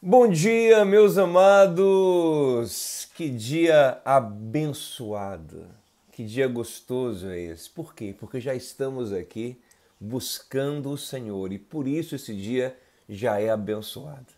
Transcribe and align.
Bom 0.00 0.28
dia, 0.28 0.84
meus 0.84 1.18
amados! 1.18 3.08
Que 3.16 3.28
dia 3.28 4.00
abençoado! 4.04 5.66
Que 6.12 6.24
dia 6.24 6.46
gostoso 6.46 7.28
é 7.28 7.40
esse! 7.40 7.68
Por 7.68 7.92
quê? 7.92 8.14
Porque 8.16 8.40
já 8.40 8.54
estamos 8.54 9.12
aqui 9.12 9.60
buscando 10.00 10.92
o 10.92 10.96
Senhor 10.96 11.52
e 11.52 11.58
por 11.58 11.88
isso 11.88 12.14
esse 12.14 12.32
dia 12.32 12.78
já 13.08 13.40
é 13.40 13.50
abençoado. 13.50 14.28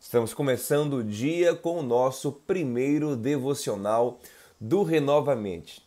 Estamos 0.00 0.32
começando 0.32 0.94
o 0.94 1.04
dia 1.04 1.54
com 1.54 1.80
o 1.80 1.82
nosso 1.82 2.32
primeiro 2.32 3.14
devocional 3.14 4.18
do 4.58 4.82
Renovamente. 4.82 5.82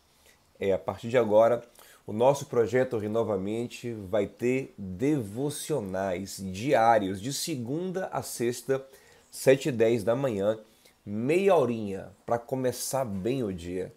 É 0.60 0.74
a 0.74 0.78
partir 0.78 1.10
de 1.10 1.18
agora 1.18 1.64
o 2.06 2.14
nosso 2.14 2.46
projeto 2.46 3.00
Renovamente 3.00 3.94
vai 3.94 4.28
ter 4.28 4.76
devocionais 4.78 6.40
diários 6.40 7.20
de 7.20 7.34
segunda 7.34 8.10
a 8.14 8.22
sexta 8.22 8.86
7 9.32 9.70
e 9.70 9.72
10 9.72 10.04
da 10.04 10.16
manhã, 10.16 10.58
meia 11.06 11.56
horinha 11.56 12.10
para 12.26 12.38
começar 12.38 13.06
bem 13.06 13.44
o 13.44 13.54
dia, 13.54 13.94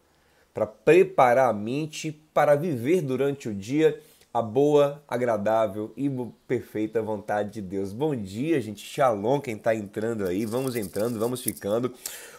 para 0.52 0.66
preparar 0.66 1.50
a 1.50 1.52
mente 1.52 2.12
para 2.32 2.54
viver 2.54 3.02
durante 3.02 3.48
o 3.48 3.54
dia 3.54 4.01
a 4.32 4.40
boa, 4.40 5.02
agradável 5.09 5.92
e 5.96 6.09
perfeita 6.46 7.02
vontade 7.02 7.54
de 7.54 7.62
Deus. 7.62 7.92
Bom 7.92 8.14
dia, 8.14 8.60
gente. 8.60 8.84
Shalom, 8.84 9.40
quem 9.40 9.56
está 9.56 9.74
entrando 9.74 10.24
aí. 10.24 10.46
Vamos 10.46 10.77
entrando, 10.77 11.18
vamos 11.18 11.42
ficando. 11.42 11.92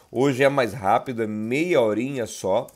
Hoje 0.10 0.44
é 0.44 0.48
mais 0.48 0.74
rápido, 0.74 1.22
é 1.22 1.28
meia 1.28 1.82
horinha 1.82 2.26
só. 2.26 2.68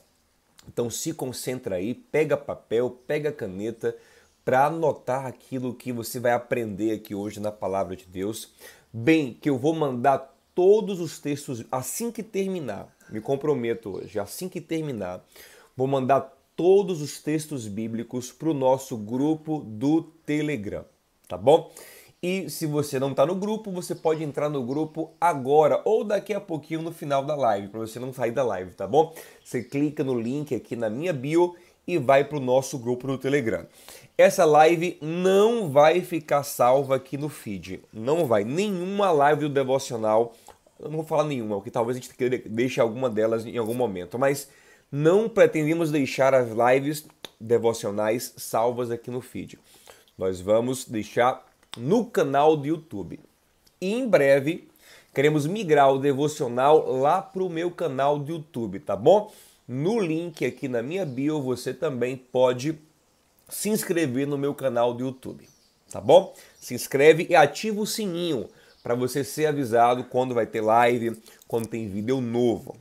Então 0.67 0.89
se 0.89 1.13
concentra 1.13 1.75
aí, 1.75 1.93
pega 1.93 2.35
papel, 2.35 2.89
pega 3.07 3.31
caneta 3.31 3.95
para 4.43 4.65
anotar 4.65 5.25
aquilo 5.25 5.73
que 5.73 5.91
você 5.91 6.19
vai 6.19 6.33
aprender 6.33 6.91
aqui 6.91 7.15
hoje 7.15 7.39
na 7.39 7.51
palavra 7.51 7.95
de 7.95 8.05
Deus. 8.05 8.51
Bem, 8.97 9.33
que 9.33 9.49
eu 9.49 9.57
vou 9.57 9.75
mandar 9.75 10.33
todos 10.55 11.01
os 11.01 11.19
textos 11.19 11.65
assim 11.69 12.09
que 12.09 12.23
terminar. 12.23 12.95
Me 13.09 13.19
comprometo 13.19 13.97
hoje, 13.97 14.17
assim 14.17 14.47
que 14.47 14.61
terminar, 14.61 15.21
vou 15.75 15.85
mandar 15.85 16.21
todos 16.55 17.01
os 17.01 17.21
textos 17.21 17.67
bíblicos 17.67 18.31
para 18.31 18.49
o 18.49 18.53
nosso 18.53 18.95
grupo 18.95 19.59
do 19.67 20.01
Telegram, 20.25 20.85
tá 21.27 21.35
bom? 21.35 21.69
E 22.23 22.49
se 22.49 22.65
você 22.65 22.97
não 22.97 23.11
está 23.11 23.25
no 23.25 23.35
grupo, 23.35 23.69
você 23.69 23.93
pode 23.93 24.23
entrar 24.23 24.47
no 24.47 24.65
grupo 24.65 25.11
agora 25.19 25.81
ou 25.83 26.05
daqui 26.05 26.33
a 26.33 26.39
pouquinho 26.39 26.81
no 26.81 26.93
final 26.93 27.21
da 27.21 27.35
live, 27.35 27.67
para 27.67 27.81
você 27.81 27.99
não 27.99 28.13
sair 28.13 28.31
da 28.31 28.45
live, 28.45 28.71
tá 28.75 28.87
bom? 28.87 29.13
Você 29.43 29.61
clica 29.61 30.05
no 30.05 30.17
link 30.17 30.55
aqui 30.55 30.73
na 30.77 30.89
minha 30.89 31.11
bio 31.11 31.53
e 31.85 31.97
vai 31.97 32.23
para 32.23 32.37
o 32.37 32.41
nosso 32.41 32.79
grupo 32.79 33.07
no 33.07 33.17
Telegram. 33.17 33.65
Essa 34.17 34.45
live 34.45 34.97
não 35.01 35.69
vai 35.69 35.99
ficar 35.99 36.43
salva 36.43 36.95
aqui 36.95 37.17
no 37.17 37.27
feed. 37.27 37.81
Não 37.91 38.25
vai. 38.25 38.45
Nenhuma 38.45 39.11
live 39.11 39.41
do 39.41 39.49
devocional. 39.49 40.33
Eu 40.79 40.87
não 40.87 40.97
vou 40.97 41.05
falar 41.05 41.25
nenhuma, 41.25 41.55
porque 41.55 41.69
talvez 41.69 41.97
a 41.97 41.99
gente 41.99 42.47
deixe 42.47 42.79
alguma 42.79 43.09
delas 43.09 43.45
em 43.45 43.57
algum 43.57 43.73
momento. 43.73 44.17
Mas 44.17 44.49
não 44.89 45.27
pretendemos 45.27 45.91
deixar 45.91 46.33
as 46.33 46.47
lives 46.49 47.05
devocionais 47.41 48.33
salvas 48.37 48.89
aqui 48.89 49.11
no 49.11 49.19
feed. 49.19 49.59
Nós 50.17 50.39
vamos 50.39 50.85
deixar 50.85 51.45
no 51.77 52.05
canal 52.05 52.55
do 52.55 52.67
YouTube. 52.67 53.19
E 53.81 53.93
em 53.93 54.07
breve 54.07 54.69
queremos 55.13 55.45
migrar 55.45 55.91
o 55.91 55.99
devocional 55.99 56.89
lá 56.89 57.21
para 57.21 57.43
o 57.43 57.49
meu 57.49 57.69
canal 57.69 58.17
do 58.17 58.31
YouTube, 58.31 58.79
tá 58.79 58.95
bom? 58.95 59.29
No 59.67 59.99
link 59.99 60.45
aqui 60.45 60.69
na 60.69 60.81
minha 60.81 61.05
bio 61.05 61.41
você 61.41 61.73
também 61.73 62.15
pode 62.15 62.77
se 63.49 63.69
inscrever 63.69 64.27
no 64.27 64.37
meu 64.37 64.53
canal 64.53 64.93
do 64.93 65.05
YouTube, 65.05 65.47
tá 65.91 66.01
bom? 66.01 66.33
Se 66.59 66.73
inscreve 66.73 67.27
e 67.29 67.35
ativa 67.35 67.79
o 67.79 67.87
sininho 67.87 68.49
para 68.81 68.95
você 68.95 69.23
ser 69.23 69.47
avisado 69.47 70.03
quando 70.05 70.33
vai 70.33 70.45
ter 70.45 70.61
live, 70.61 71.19
quando 71.47 71.67
tem 71.67 71.87
vídeo 71.87 72.21
novo. 72.21 72.77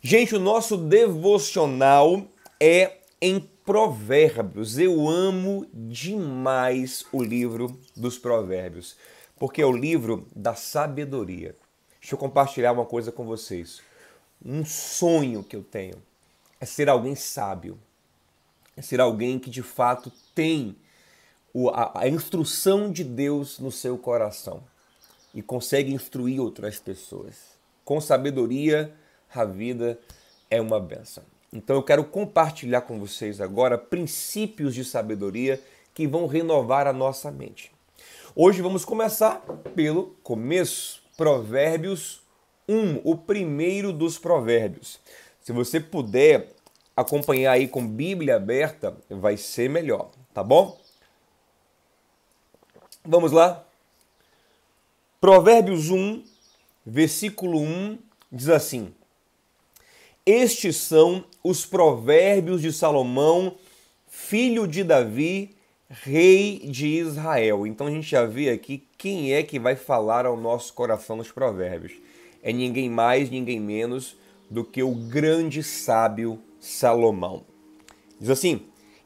Gente, 0.00 0.34
o 0.34 0.40
nosso 0.40 0.76
devocional 0.76 2.26
é 2.60 2.98
em 3.20 3.40
Provérbios. 3.64 4.78
Eu 4.78 5.08
amo 5.08 5.66
demais 5.72 7.04
o 7.12 7.22
livro 7.22 7.78
dos 7.96 8.18
Provérbios, 8.18 8.96
porque 9.38 9.62
é 9.62 9.66
o 9.66 9.72
livro 9.72 10.26
da 10.34 10.54
sabedoria. 10.54 11.56
Deixa 12.00 12.14
eu 12.14 12.18
compartilhar 12.18 12.72
uma 12.72 12.84
coisa 12.84 13.12
com 13.12 13.24
vocês. 13.24 13.80
Um 14.44 14.64
sonho 14.64 15.44
que 15.44 15.54
eu 15.54 15.62
tenho 15.62 16.02
é 16.60 16.66
ser 16.66 16.88
alguém 16.88 17.14
sábio 17.14 17.78
ser 18.80 19.00
alguém 19.00 19.38
que 19.38 19.50
de 19.50 19.62
fato 19.62 20.10
tem 20.34 20.76
a, 21.74 22.08
instrução 22.08 22.90
de 22.90 23.04
Deus 23.04 23.58
no 23.58 23.70
seu 23.70 23.98
coração 23.98 24.62
e 25.34 25.42
consegue 25.42 25.92
instruir 25.92 26.40
outras 26.40 26.78
pessoas. 26.78 27.34
Com 27.84 28.00
sabedoria, 28.00 28.94
a 29.34 29.44
vida 29.44 29.98
é 30.50 30.60
uma 30.60 30.80
benção. 30.80 31.24
Então 31.52 31.76
eu 31.76 31.82
quero 31.82 32.04
compartilhar 32.04 32.82
com 32.82 32.98
vocês 32.98 33.40
agora 33.40 33.76
princípios 33.76 34.74
de 34.74 34.84
sabedoria 34.84 35.60
que 35.92 36.06
vão 36.06 36.26
renovar 36.26 36.86
a 36.86 36.92
nossa 36.92 37.30
mente. 37.30 37.70
Hoje 38.34 38.62
vamos 38.62 38.84
começar 38.84 39.40
pelo 39.74 40.16
começo, 40.22 41.02
Provérbios 41.18 42.22
1, 42.66 43.02
o 43.04 43.16
primeiro 43.16 43.92
dos 43.92 44.18
provérbios. 44.18 44.98
Se 45.42 45.52
você 45.52 45.78
puder 45.78 46.54
acompanhar 46.96 47.52
aí 47.52 47.66
com 47.66 47.86
Bíblia 47.86 48.36
aberta, 48.36 48.96
vai 49.08 49.36
ser 49.36 49.68
melhor, 49.68 50.10
tá 50.32 50.42
bom? 50.42 50.78
Vamos 53.04 53.32
lá? 53.32 53.64
Provérbios 55.20 55.90
1, 55.90 56.22
versículo 56.84 57.60
1 57.60 57.98
diz 58.30 58.48
assim: 58.48 58.94
Estes 60.24 60.76
são 60.76 61.24
os 61.42 61.66
provérbios 61.66 62.60
de 62.60 62.72
Salomão, 62.72 63.56
filho 64.08 64.66
de 64.66 64.84
Davi, 64.84 65.56
rei 65.88 66.60
de 66.60 66.86
Israel. 66.86 67.66
Então 67.66 67.86
a 67.86 67.90
gente 67.90 68.08
já 68.08 68.24
vê 68.24 68.50
aqui 68.50 68.86
quem 68.96 69.34
é 69.34 69.42
que 69.42 69.58
vai 69.58 69.76
falar 69.76 70.26
ao 70.26 70.36
nosso 70.36 70.72
coração 70.72 71.16
nos 71.16 71.30
provérbios. 71.30 71.92
É 72.42 72.52
ninguém 72.52 72.88
mais, 72.88 73.30
ninguém 73.30 73.60
menos 73.60 74.16
do 74.50 74.64
que 74.64 74.82
o 74.82 74.92
grande 74.92 75.62
sábio 75.62 76.40
Salomão. 76.62 77.42
Diz 78.20 78.30
assim: 78.30 78.62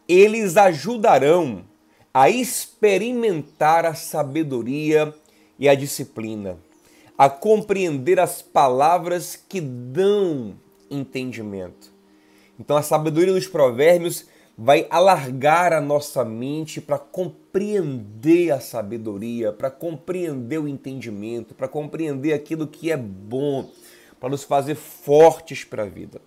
eles 0.07 0.59
ajudarão 0.59 1.65
a 2.13 2.29
experimentar 2.29 3.87
a 3.87 3.95
sabedoria 3.95 5.13
e 5.59 5.69
a 5.69 5.75
disciplina, 5.75 6.59
a 7.17 7.31
compreender 7.31 8.21
as 8.21 8.43
palavras 8.43 9.37
que 9.37 9.61
dão 9.61 10.55
entendimento. 10.91 11.91
Então, 12.61 12.77
a 12.77 12.83
sabedoria 12.83 13.33
dos 13.33 13.49
provérbios 13.49 14.27
vai 14.57 14.87
alargar 14.91 15.73
a 15.73 15.81
nossa 15.81 16.25
mente 16.25 16.81
para 16.81 16.99
compreender 16.99 18.51
a 18.51 18.61
sabedoria, 18.61 19.53
para 19.53 19.71
compreender 19.71 20.59
o 20.59 20.69
entendimento, 20.69 21.55
para 21.55 21.69
compreender 21.69 22.33
aquilo 22.33 22.67
que 22.67 22.91
é 22.91 22.97
bom, 22.97 23.71
para 24.19 24.31
nos 24.31 24.45
fazer 24.45 24.75
fortes 24.75 25.65
para 25.65 25.83
a 25.83 25.87
vida. 25.87 26.21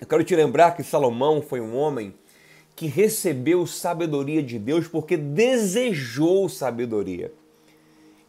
Eu 0.00 0.06
quero 0.06 0.22
te 0.22 0.34
lembrar 0.36 0.76
que 0.76 0.82
Salomão 0.82 1.42
foi 1.42 1.60
um 1.60 1.76
homem 1.76 2.14
que 2.76 2.86
recebeu 2.86 3.66
sabedoria 3.66 4.42
de 4.42 4.58
Deus 4.58 4.86
porque 4.86 5.16
desejou 5.16 6.48
sabedoria. 6.48 7.32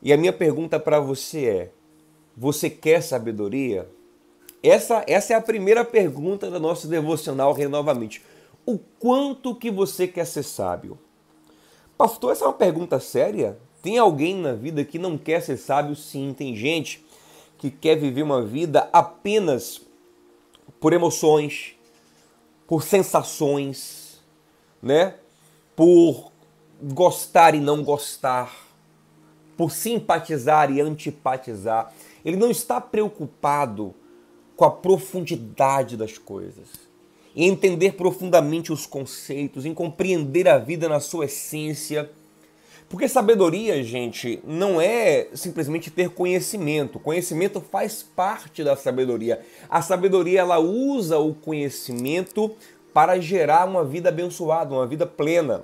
E 0.01 0.11
a 0.11 0.17
minha 0.17 0.33
pergunta 0.33 0.79
para 0.79 0.99
você 0.99 1.45
é: 1.45 1.71
você 2.35 2.69
quer 2.69 3.03
sabedoria? 3.03 3.87
Essa, 4.63 5.03
essa 5.07 5.33
é 5.33 5.35
a 5.35 5.41
primeira 5.41 5.85
pergunta 5.85 6.49
do 6.49 6.59
nosso 6.59 6.87
devocional 6.87 7.53
renovamente. 7.53 8.21
O 8.65 8.77
quanto 8.77 9.55
que 9.55 9.69
você 9.69 10.07
quer 10.07 10.25
ser 10.25 10.43
sábio? 10.43 10.97
Pastor, 11.97 12.31
essa 12.31 12.45
é 12.45 12.47
uma 12.47 12.53
pergunta 12.53 12.99
séria? 12.99 13.57
Tem 13.81 13.97
alguém 13.97 14.35
na 14.35 14.53
vida 14.53 14.83
que 14.83 14.97
não 14.97 15.17
quer 15.17 15.41
ser 15.41 15.57
sábio? 15.57 15.95
Sim, 15.95 16.33
tem 16.37 16.55
gente 16.55 17.05
que 17.57 17.69
quer 17.69 17.95
viver 17.95 18.23
uma 18.23 18.41
vida 18.41 18.89
apenas 18.91 19.81
por 20.79 20.93
emoções, 20.93 21.75
por 22.67 22.83
sensações, 22.83 24.19
né? 24.81 25.15
Por 25.75 26.31
gostar 26.81 27.55
e 27.55 27.59
não 27.59 27.83
gostar, 27.83 28.55
por 29.57 29.71
simpatizar 29.71 30.71
e 30.71 30.79
antipatizar. 30.79 31.93
Ele 32.23 32.37
não 32.37 32.49
está 32.49 32.79
preocupado 32.79 33.93
com 34.55 34.65
a 34.65 34.71
profundidade 34.71 35.95
das 35.95 36.17
coisas, 36.17 36.69
em 37.35 37.47
entender 37.47 37.93
profundamente 37.93 38.71
os 38.71 38.85
conceitos, 38.85 39.65
em 39.65 39.73
compreender 39.73 40.47
a 40.47 40.57
vida 40.57 40.89
na 40.89 40.99
sua 40.99 41.25
essência 41.25 42.09
porque 42.89 43.07
sabedoria, 43.07 43.83
gente, 43.83 44.41
não 44.43 44.81
é 44.81 45.27
simplesmente 45.35 45.91
ter 45.91 46.09
conhecimento. 46.09 46.99
Conhecimento 46.99 47.61
faz 47.61 48.01
parte 48.01 48.63
da 48.63 48.75
sabedoria. 48.75 49.45
A 49.69 49.79
sabedoria 49.79 50.39
ela 50.39 50.57
usa 50.57 51.19
o 51.19 51.35
conhecimento 51.35 52.51
para 52.91 53.19
gerar 53.19 53.67
uma 53.67 53.85
vida 53.85 54.09
abençoada, 54.09 54.73
uma 54.73 54.87
vida 54.87 55.05
plena. 55.05 55.61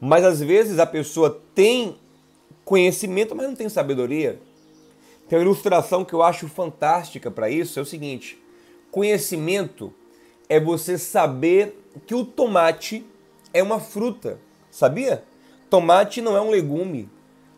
Mas 0.00 0.24
às 0.24 0.40
vezes 0.40 0.78
a 0.78 0.86
pessoa 0.86 1.42
tem 1.56 1.96
conhecimento, 2.64 3.34
mas 3.34 3.48
não 3.48 3.56
tem 3.56 3.68
sabedoria. 3.68 4.38
Tem 5.28 5.36
uma 5.36 5.44
ilustração 5.44 6.04
que 6.04 6.12
eu 6.12 6.22
acho 6.22 6.46
fantástica 6.46 7.32
para 7.32 7.50
isso, 7.50 7.80
é 7.80 7.82
o 7.82 7.86
seguinte: 7.86 8.40
conhecimento 8.92 9.92
é 10.48 10.60
você 10.60 10.96
saber 10.96 11.84
que 12.06 12.14
o 12.14 12.24
tomate 12.24 13.04
é 13.52 13.60
uma 13.60 13.80
fruta, 13.80 14.38
sabia? 14.70 15.24
Tomate 15.72 16.20
não 16.20 16.36
é 16.36 16.40
um 16.42 16.50
legume, 16.50 17.08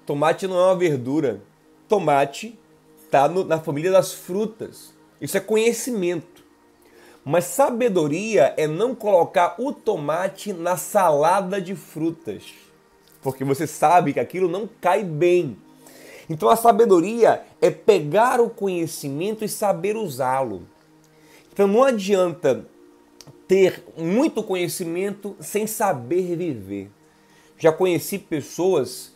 tomate 0.06 0.46
não 0.46 0.56
é 0.56 0.66
uma 0.66 0.76
verdura, 0.76 1.42
tomate 1.88 2.56
está 3.04 3.28
na 3.28 3.58
família 3.58 3.90
das 3.90 4.12
frutas. 4.14 4.94
Isso 5.20 5.36
é 5.36 5.40
conhecimento. 5.40 6.44
Mas 7.24 7.46
sabedoria 7.46 8.54
é 8.56 8.68
não 8.68 8.94
colocar 8.94 9.56
o 9.58 9.72
tomate 9.72 10.52
na 10.52 10.76
salada 10.76 11.60
de 11.60 11.74
frutas, 11.74 12.54
porque 13.20 13.42
você 13.42 13.66
sabe 13.66 14.12
que 14.12 14.20
aquilo 14.20 14.48
não 14.48 14.70
cai 14.80 15.02
bem. 15.02 15.56
Então 16.30 16.48
a 16.48 16.54
sabedoria 16.54 17.42
é 17.60 17.68
pegar 17.68 18.40
o 18.40 18.48
conhecimento 18.48 19.44
e 19.44 19.48
saber 19.48 19.96
usá-lo. 19.96 20.62
Então 21.52 21.66
não 21.66 21.82
adianta 21.82 22.64
ter 23.48 23.82
muito 23.98 24.40
conhecimento 24.40 25.34
sem 25.40 25.66
saber 25.66 26.36
viver. 26.36 26.92
Já 27.58 27.72
conheci 27.72 28.18
pessoas 28.18 29.14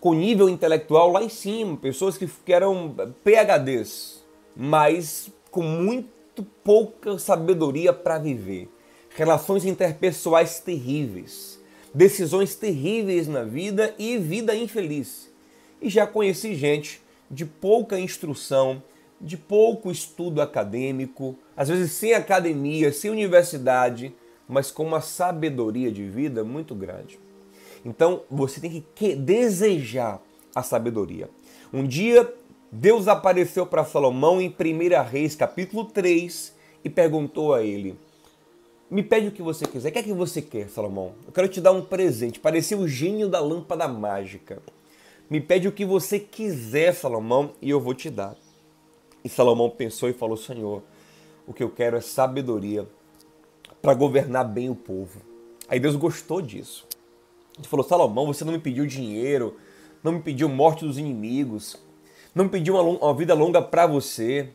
com 0.00 0.14
nível 0.14 0.48
intelectual 0.48 1.10
lá 1.10 1.22
em 1.22 1.28
cima, 1.28 1.76
pessoas 1.76 2.16
que, 2.16 2.28
eram 2.52 2.94
PHDs, 3.24 4.24
mas 4.54 5.30
com 5.50 5.62
muito 5.62 6.44
pouca 6.62 7.18
sabedoria 7.18 7.92
para 7.92 8.18
viver. 8.18 8.68
Relações 9.10 9.64
interpessoais 9.64 10.60
terríveis, 10.60 11.60
decisões 11.92 12.54
terríveis 12.54 13.26
na 13.26 13.42
vida 13.42 13.94
e 13.98 14.18
vida 14.18 14.54
infeliz. 14.54 15.30
E 15.80 15.88
já 15.88 16.06
conheci 16.06 16.54
gente 16.54 17.02
de 17.30 17.44
pouca 17.44 17.98
instrução, 17.98 18.82
de 19.20 19.36
pouco 19.36 19.90
estudo 19.90 20.42
acadêmico, 20.42 21.36
às 21.56 21.68
vezes 21.68 21.92
sem 21.92 22.12
academia, 22.12 22.92
sem 22.92 23.10
universidade, 23.10 24.14
mas 24.48 24.70
com 24.70 24.84
uma 24.84 25.00
sabedoria 25.00 25.90
de 25.90 26.04
vida 26.04 26.44
muito 26.44 26.74
grande. 26.74 27.18
Então 27.84 28.22
você 28.30 28.60
tem 28.60 28.84
que 28.94 29.14
desejar 29.14 30.20
a 30.54 30.62
sabedoria. 30.62 31.28
Um 31.72 31.86
dia 31.86 32.32
Deus 32.70 33.06
apareceu 33.08 33.64
para 33.64 33.84
Salomão 33.84 34.40
em 34.40 34.48
1 34.48 35.02
Reis, 35.08 35.36
capítulo 35.36 35.84
3, 35.84 36.54
e 36.84 36.90
perguntou 36.90 37.54
a 37.54 37.62
ele: 37.62 37.98
Me 38.90 39.02
pede 39.02 39.28
o 39.28 39.32
que 39.32 39.42
você 39.42 39.66
quiser. 39.66 39.88
O 39.88 39.92
que 39.92 39.98
é 39.98 40.02
que 40.02 40.12
você 40.12 40.42
quer, 40.42 40.68
Salomão? 40.68 41.14
Eu 41.26 41.32
quero 41.32 41.48
te 41.48 41.60
dar 41.60 41.72
um 41.72 41.82
presente. 41.82 42.40
Parecia 42.40 42.76
o 42.76 42.88
gênio 42.88 43.28
da 43.28 43.40
lâmpada 43.40 43.86
mágica. 43.86 44.60
Me 45.30 45.40
pede 45.40 45.66
o 45.66 45.72
que 45.72 45.84
você 45.84 46.18
quiser, 46.18 46.94
Salomão, 46.94 47.52
e 47.62 47.70
eu 47.70 47.80
vou 47.80 47.94
te 47.94 48.10
dar. 48.10 48.36
E 49.24 49.28
Salomão 49.28 49.70
pensou 49.70 50.08
e 50.08 50.12
falou: 50.12 50.36
Senhor, 50.36 50.82
o 51.46 51.52
que 51.52 51.62
eu 51.62 51.70
quero 51.70 51.96
é 51.96 52.00
sabedoria 52.00 52.86
para 53.80 53.94
governar 53.94 54.44
bem 54.44 54.68
o 54.68 54.74
povo. 54.74 55.20
Aí 55.68 55.78
Deus 55.78 55.96
gostou 55.96 56.42
disso. 56.42 56.86
Ele 57.58 57.66
falou: 57.66 57.86
Salomão, 57.86 58.26
você 58.26 58.44
não 58.44 58.52
me 58.52 58.58
pediu 58.58 58.86
dinheiro, 58.86 59.56
não 60.02 60.12
me 60.12 60.20
pediu 60.20 60.48
morte 60.48 60.84
dos 60.84 60.98
inimigos, 60.98 61.76
não 62.34 62.44
me 62.44 62.50
pediu 62.50 62.74
uma, 62.74 62.82
uma 62.82 63.14
vida 63.14 63.34
longa 63.34 63.62
para 63.62 63.86
você, 63.86 64.50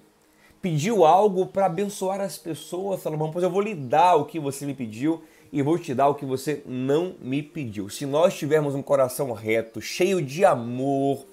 pediu 0.62 1.04
algo 1.06 1.48
para 1.48 1.66
abençoar 1.66 2.22
as 2.22 2.38
pessoas, 2.38 3.02
Salomão, 3.02 3.32
pois 3.32 3.44
eu 3.44 3.50
vou 3.50 3.62
lhe 3.62 3.74
dar 3.74 4.16
o 4.16 4.26
que 4.26 4.40
você 4.40 4.66
me 4.66 4.74
pediu 4.74 5.22
e 5.52 5.62
vou 5.62 5.78
te 5.78 5.94
dar 5.94 6.08
o 6.08 6.16
que 6.16 6.26
você 6.26 6.64
não 6.66 7.16
me 7.20 7.44
pediu. 7.44 7.90
Se 7.90 8.06
nós 8.06 8.38
tivermos 8.38 8.74
um 8.76 8.82
coração 8.82 9.32
reto, 9.34 9.82
cheio 9.82 10.22
de 10.22 10.46
amor, 10.46 11.26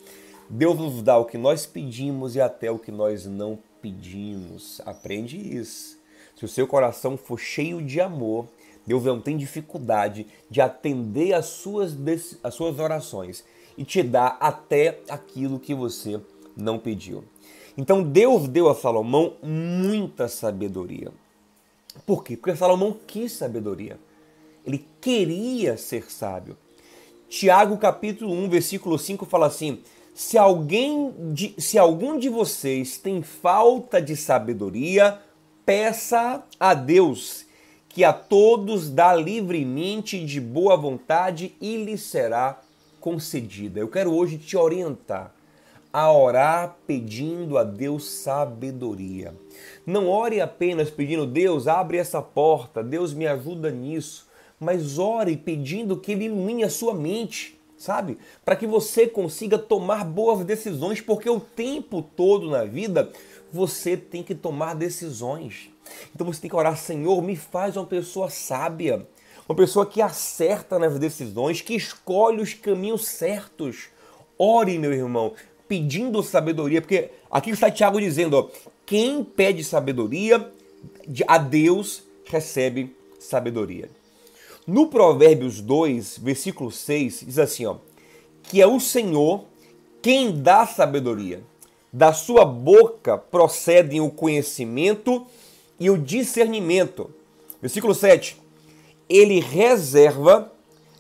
Deus 0.48 0.78
nos 0.78 1.02
dá 1.02 1.16
o 1.18 1.26
que 1.26 1.38
nós 1.38 1.66
pedimos 1.66 2.34
e 2.34 2.40
até 2.40 2.70
o 2.70 2.78
que 2.78 2.90
nós 2.90 3.26
não 3.26 3.58
pedimos. 3.80 4.80
Aprende 4.84 5.36
isso. 5.36 5.98
Se 6.34 6.44
o 6.44 6.48
seu 6.48 6.66
coração 6.66 7.16
for 7.16 7.38
cheio 7.38 7.82
de 7.82 8.00
amor, 8.00 8.48
Deus 8.88 9.04
não 9.04 9.20
tem 9.20 9.36
dificuldade 9.36 10.26
de 10.50 10.62
atender 10.62 11.34
as 11.34 11.44
suas, 11.44 11.94
as 12.42 12.54
suas 12.54 12.78
orações 12.78 13.44
e 13.76 13.84
te 13.84 14.02
dar 14.02 14.38
até 14.40 15.00
aquilo 15.10 15.60
que 15.60 15.74
você 15.74 16.18
não 16.56 16.78
pediu. 16.78 17.22
Então 17.76 18.02
Deus 18.02 18.48
deu 18.48 18.66
a 18.66 18.74
Salomão 18.74 19.34
muita 19.42 20.26
sabedoria. 20.26 21.12
Por 22.06 22.24
quê? 22.24 22.34
Porque 22.34 22.56
Salomão 22.56 22.96
quis 23.06 23.32
sabedoria. 23.32 24.00
Ele 24.64 24.82
queria 25.02 25.76
ser 25.76 26.10
sábio. 26.10 26.56
Tiago 27.28 27.76
capítulo 27.76 28.32
1, 28.32 28.48
versículo 28.48 28.98
5 28.98 29.26
fala 29.26 29.48
assim: 29.48 29.82
se 30.14 30.38
alguém 30.38 31.12
de, 31.34 31.54
se 31.58 31.76
algum 31.76 32.18
de 32.18 32.30
vocês 32.30 32.96
tem 32.96 33.22
falta 33.22 34.00
de 34.00 34.16
sabedoria, 34.16 35.20
peça 35.66 36.42
a 36.58 36.72
Deus, 36.72 37.44
que 37.98 38.04
a 38.04 38.12
todos 38.12 38.88
dá 38.88 39.12
livremente 39.12 40.24
de 40.24 40.40
boa 40.40 40.76
vontade 40.76 41.56
e 41.60 41.76
lhe 41.84 41.98
será 41.98 42.60
concedida. 43.00 43.80
Eu 43.80 43.88
quero 43.88 44.14
hoje 44.14 44.38
te 44.38 44.56
orientar 44.56 45.34
a 45.92 46.12
orar 46.12 46.76
pedindo 46.86 47.58
a 47.58 47.64
Deus 47.64 48.08
sabedoria. 48.08 49.34
Não 49.84 50.08
ore 50.08 50.40
apenas 50.40 50.90
pedindo, 50.90 51.26
Deus, 51.26 51.66
abre 51.66 51.98
essa 51.98 52.22
porta, 52.22 52.84
Deus 52.84 53.12
me 53.12 53.26
ajuda 53.26 53.68
nisso, 53.68 54.28
mas 54.60 54.96
ore 54.96 55.36
pedindo 55.36 55.96
que 55.96 56.12
Ele 56.12 56.26
ilumine 56.26 56.62
a 56.62 56.70
sua 56.70 56.94
mente 56.94 57.58
sabe? 57.76 58.18
Para 58.44 58.56
que 58.56 58.66
você 58.66 59.06
consiga 59.06 59.56
tomar 59.56 60.04
boas 60.04 60.44
decisões, 60.44 61.00
porque 61.00 61.30
o 61.30 61.38
tempo 61.38 62.02
todo 62.02 62.50
na 62.50 62.64
vida 62.64 63.10
você 63.52 63.96
tem 63.96 64.22
que 64.22 64.34
tomar 64.34 64.74
decisões. 64.74 65.70
Então 66.14 66.26
você 66.26 66.40
tem 66.40 66.50
que 66.50 66.56
orar, 66.56 66.76
Senhor, 66.76 67.22
me 67.22 67.36
faz 67.36 67.76
uma 67.76 67.86
pessoa 67.86 68.30
sábia, 68.30 69.06
uma 69.48 69.54
pessoa 69.54 69.86
que 69.86 70.02
acerta 70.02 70.78
nas 70.78 70.98
decisões, 70.98 71.60
que 71.60 71.74
escolhe 71.74 72.42
os 72.42 72.54
caminhos 72.54 73.06
certos. 73.06 73.88
Ore, 74.38 74.78
meu 74.78 74.92
irmão, 74.92 75.34
pedindo 75.66 76.22
sabedoria, 76.22 76.80
porque 76.80 77.10
aqui 77.30 77.50
está 77.50 77.70
Tiago 77.70 78.00
dizendo, 78.00 78.34
ó, 78.38 78.48
quem 78.86 79.22
pede 79.22 79.62
sabedoria 79.64 80.50
a 81.26 81.38
Deus 81.38 82.02
recebe 82.24 82.94
sabedoria. 83.18 83.90
No 84.66 84.88
Provérbios 84.88 85.60
2, 85.60 86.18
versículo 86.18 86.70
6, 86.70 87.24
diz 87.26 87.38
assim, 87.38 87.66
ó, 87.66 87.76
que 88.42 88.60
é 88.60 88.66
o 88.66 88.78
Senhor 88.78 89.44
quem 90.02 90.40
dá 90.42 90.66
sabedoria. 90.66 91.42
Da 91.92 92.12
sua 92.12 92.44
boca 92.44 93.16
procedem 93.16 94.00
o 94.00 94.10
conhecimento 94.10 95.26
e 95.78 95.90
o 95.90 95.98
discernimento. 95.98 97.10
Versículo 97.60 97.94
7. 97.94 98.36
Ele 99.08 99.40
reserva 99.40 100.52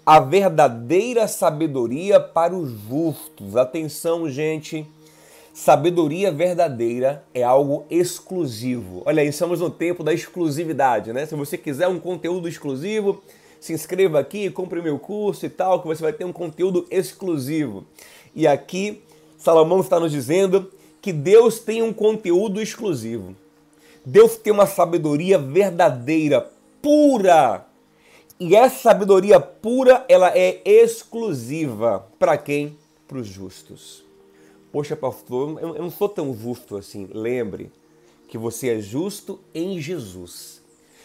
a 0.04 0.20
verdadeira 0.20 1.28
sabedoria 1.28 2.18
para 2.18 2.54
os 2.54 2.70
justos. 2.88 3.56
Atenção, 3.56 4.28
gente. 4.30 4.86
Sabedoria 5.52 6.30
verdadeira 6.30 7.24
é 7.34 7.42
algo 7.42 7.84
exclusivo. 7.90 9.02
Olha 9.04 9.22
aí, 9.22 9.28
estamos 9.28 9.60
no 9.60 9.68
tempo 9.68 10.04
da 10.04 10.14
exclusividade, 10.14 11.12
né? 11.12 11.26
Se 11.26 11.34
você 11.34 11.58
quiser 11.58 11.88
um 11.88 11.98
conteúdo 11.98 12.48
exclusivo, 12.48 13.20
se 13.60 13.72
inscreva 13.72 14.20
aqui, 14.20 14.50
compre 14.50 14.80
meu 14.80 14.98
curso 14.98 15.44
e 15.44 15.48
tal, 15.48 15.82
que 15.82 15.88
você 15.88 16.00
vai 16.00 16.12
ter 16.12 16.24
um 16.24 16.32
conteúdo 16.32 16.86
exclusivo. 16.90 17.84
E 18.34 18.46
aqui, 18.46 19.02
Salomão 19.36 19.80
está 19.80 19.98
nos 19.98 20.12
dizendo 20.12 20.70
que 21.02 21.12
Deus 21.12 21.58
tem 21.58 21.82
um 21.82 21.92
conteúdo 21.92 22.62
exclusivo. 22.62 23.34
Deus 24.08 24.38
tem 24.38 24.50
uma 24.50 24.66
sabedoria 24.66 25.38
verdadeira, 25.38 26.50
pura. 26.80 27.66
E 28.40 28.56
essa 28.56 28.84
sabedoria 28.84 29.38
pura, 29.38 30.02
ela 30.08 30.32
é 30.34 30.62
exclusiva. 30.64 32.08
Para 32.18 32.38
quem? 32.38 32.78
Para 33.06 33.18
os 33.18 33.26
justos. 33.26 34.02
Poxa, 34.72 34.96
pastor, 34.96 35.60
eu 35.60 35.82
não 35.82 35.90
sou 35.90 36.08
tão 36.08 36.34
justo 36.34 36.78
assim. 36.78 37.06
Lembre 37.12 37.70
que 38.28 38.38
você 38.38 38.70
é 38.70 38.80
justo 38.80 39.40
em 39.54 39.78
Jesus. 39.78 40.62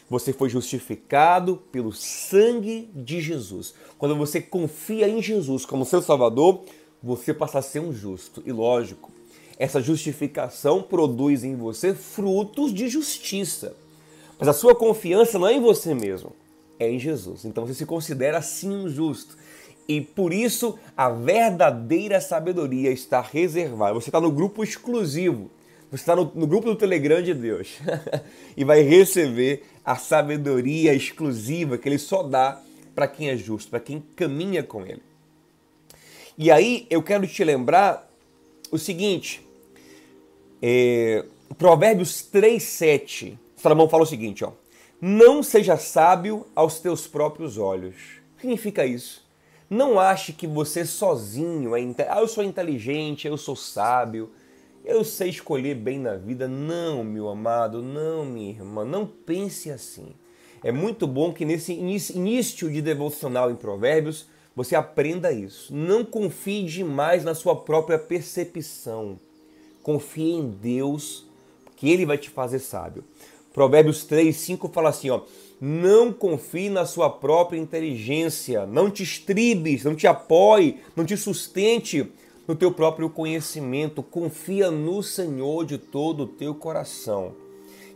Você 0.10 0.32
foi 0.32 0.48
justificado 0.48 1.58
pelo 1.74 1.92
sangue 1.92 2.90
de 2.96 3.20
Jesus. 3.20 3.74
Quando 3.98 4.16
você 4.16 4.40
confia 4.40 5.10
em 5.10 5.22
Jesus 5.22 5.66
como 5.66 5.86
seu 5.86 6.02
Salvador, 6.02 6.62
você 7.02 7.34
passa 7.34 7.60
a 7.60 7.62
ser 7.62 7.82
um 7.82 7.92
justo. 7.92 8.42
E 8.46 8.52
lógico, 8.54 9.12
essa 9.58 9.82
justificação 9.82 10.82
produz 10.82 11.44
em 11.44 11.56
você 11.56 11.94
frutos 11.94 12.74
de 12.74 12.88
justiça. 12.88 13.76
Mas 14.40 14.48
a 14.48 14.54
sua 14.54 14.76
confiança 14.76 15.38
não 15.38 15.48
é 15.48 15.54
em 15.54 15.62
você 15.62 15.94
mesmo, 15.94 16.32
é 16.80 16.90
em 16.90 17.00
Jesus. 17.00 17.46
Então 17.46 17.66
você 17.66 17.74
se 17.74 17.86
considera 17.86 18.40
assim 18.40 18.90
justo. 18.90 19.38
E 19.88 20.02
por 20.02 20.34
isso 20.34 20.78
a 20.96 21.10
verdadeira 21.10 22.20
sabedoria 22.20 22.92
está 22.92 23.22
reservada. 23.22 23.94
Você 23.94 24.10
está 24.10 24.20
no 24.20 24.32
grupo 24.32 24.64
exclusivo. 24.64 25.52
Você 25.92 26.02
está 26.02 26.16
no, 26.16 26.32
no 26.34 26.48
grupo 26.48 26.68
do 26.68 26.76
Telegram 26.76 27.22
de 27.22 27.34
Deus. 27.34 27.78
e 28.58 28.64
vai 28.64 28.82
receber 28.82 29.64
a 29.86 29.96
sabedoria 29.96 30.94
exclusiva 30.94 31.78
que 31.78 31.88
ele 31.88 32.00
só 32.00 32.24
dá 32.24 32.60
para 32.96 33.08
quem 33.08 33.30
é 33.30 33.38
justo, 33.38 33.70
para 33.70 33.80
quem 33.80 34.04
caminha 34.16 34.64
com 34.64 34.86
ele. 34.86 35.02
E 36.38 36.50
aí 36.50 36.88
eu 36.90 37.04
quero 37.04 37.28
te 37.28 37.44
lembrar 37.44 38.10
o 38.72 38.78
seguinte: 38.78 39.43
É, 40.66 41.26
Provérbios 41.58 42.22
3, 42.22 42.64
7. 42.64 43.38
Salomão 43.58 43.90
fala 43.90 44.04
o 44.04 44.06
seguinte, 44.06 44.46
ó. 44.46 44.54
Não 45.02 45.44
seja 45.44 45.76
sábio 45.76 46.48
aos 46.56 46.80
teus 46.80 47.06
próprios 47.06 47.58
olhos. 47.58 47.96
O 47.96 48.36
que 48.38 48.42
significa 48.44 48.86
isso? 48.86 49.28
Não 49.70 50.00
ache 50.00 50.32
que 50.32 50.48
você 50.48 50.86
sozinho 50.86 51.76
é 51.76 51.82
ah, 52.08 52.22
eu 52.22 52.30
sou 52.30 52.46
inteligente, 52.46 53.28
eu 53.28 53.36
sou 53.36 53.58
sábio, 53.58 54.32
eu 54.86 55.04
sei 55.04 55.32
escolher 55.32 55.76
bem 55.76 56.00
na 56.00 56.16
vida. 56.16 56.48
Não, 56.48 57.04
meu 57.04 57.28
amado, 57.28 57.82
não, 57.82 58.24
minha 58.24 58.52
irmã, 58.52 58.86
não 58.86 59.06
pense 59.06 59.70
assim. 59.70 60.14
É 60.64 60.72
muito 60.72 61.06
bom 61.06 61.34
que 61.34 61.44
nesse 61.44 61.74
início 61.74 62.72
de 62.72 62.82
devocional 62.82 63.52
em 63.52 63.56
Provérbios 63.56 64.28
você 64.56 64.78
aprenda 64.78 65.30
isso. 65.30 65.76
Não 65.76 66.06
confie 66.06 66.64
demais 66.64 67.26
na 67.26 67.36
sua 67.36 67.54
própria 67.54 68.00
percepção. 68.00 69.20
Confie 69.84 70.32
em 70.32 70.50
Deus, 70.50 71.26
que 71.76 71.92
Ele 71.92 72.06
vai 72.06 72.18
te 72.18 72.30
fazer 72.30 72.60
sábio. 72.60 73.04
Provérbios 73.54 74.04
3, 74.06 74.36
5 74.36 74.70
fala 74.70 74.90
assim: 74.90 75.10
ó, 75.10 75.22
não 75.62 76.12
confie 76.12 76.70
na 76.70 76.86
sua 76.86 77.10
própria 77.10 77.60
inteligência, 77.60 78.66
não 78.66 78.90
te 78.90 79.04
estribes, 79.04 79.84
não 79.84 79.94
te 79.94 80.08
apoie, 80.08 80.80
não 80.96 81.06
te 81.06 81.16
sustente 81.16 82.10
no 82.48 82.56
teu 82.56 82.72
próprio 82.72 83.10
conhecimento. 83.10 84.02
Confia 84.02 84.72
no 84.72 85.04
Senhor 85.04 85.66
de 85.66 85.78
todo 85.78 86.24
o 86.24 86.28
teu 86.28 86.56
coração. 86.56 87.34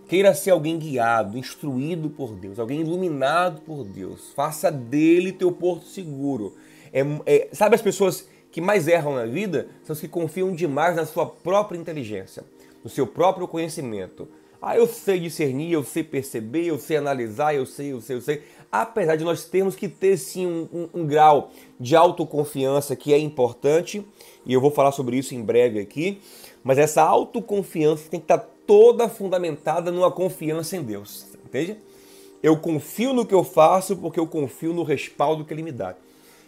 Queira 0.08 0.34
ser 0.34 0.52
alguém 0.52 0.80
guiado, 0.80 1.38
instruído 1.38 2.10
por 2.10 2.34
Deus, 2.34 2.60
alguém 2.60 2.80
iluminado 2.80 3.62
por 3.62 3.84
Deus. 3.84 4.32
Faça 4.34 4.72
dele 4.72 5.34
teu 5.34 5.52
porto 5.52 5.86
seguro. 5.86 6.56
É, 6.94 7.02
é, 7.26 7.50
sabe 7.52 7.76
as 7.76 7.82
pessoas 7.82 8.28
que 8.52 8.62
mais 8.62 8.88
erram 8.88 9.16
na 9.16 9.26
vida? 9.26 9.68
São 9.84 9.94
as 9.94 10.00
que 10.00 10.08
confiam 10.08 10.54
demais 10.54 10.96
na 10.96 11.06
sua 11.06 11.26
própria 11.26 11.78
inteligência, 11.78 12.44
no 12.84 12.90
seu 12.90 13.06
próprio 13.06 13.48
conhecimento. 13.48 14.28
Ah, 14.62 14.76
eu 14.76 14.88
sei 14.88 15.20
discernir, 15.20 15.72
eu 15.72 15.84
sei 15.84 16.04
perceber, 16.04 16.66
eu 16.66 16.80
sei 16.80 16.98
analisar, 16.98 17.54
eu 17.54 17.66
sei, 17.66 17.92
eu 17.92 18.02
sei, 18.02 18.16
eu 18.16 18.22
sei. 18.22 18.42
Apesar 18.72 19.16
de 19.16 19.24
nós 19.24 19.46
termos 19.46 19.76
que 19.76 19.88
ter 19.88 20.18
sim 20.18 20.46
um, 20.46 20.68
um, 20.74 21.02
um 21.02 21.06
grau 21.06 21.52
de 21.80 21.96
autoconfiança 21.96 22.96
que 22.96 23.14
é 23.14 23.20
importante, 23.20 24.06
e 24.46 24.54
eu 24.54 24.60
vou 24.60 24.72
falar 24.72 24.92
sobre 24.92 25.18
isso 25.18 25.36
em 25.36 25.42
breve 25.42 25.80
aqui, 25.80 26.20
mas 26.64 26.78
essa 26.78 27.04
autoconfiança 27.04 28.10
tem 28.10 28.20
que 28.20 28.24
estar 28.26 28.40
toda 28.66 29.08
fundamentada 29.08 29.92
numa 29.92 30.12
confiança 30.12 30.76
em 30.76 30.84
Deus, 30.84 31.28
entende? 31.46 31.78
Eu 32.42 32.58
confio 32.58 33.14
no 33.14 33.26
que 33.26 33.34
eu 33.34 33.44
faço 33.44 33.96
porque 33.96 34.20
eu 34.20 34.28
confio 34.28 34.74
no 34.74 34.84
respaldo 34.84 35.46
que 35.46 35.54
Ele 35.54 35.64
me 35.64 35.72
dá. 35.72 35.96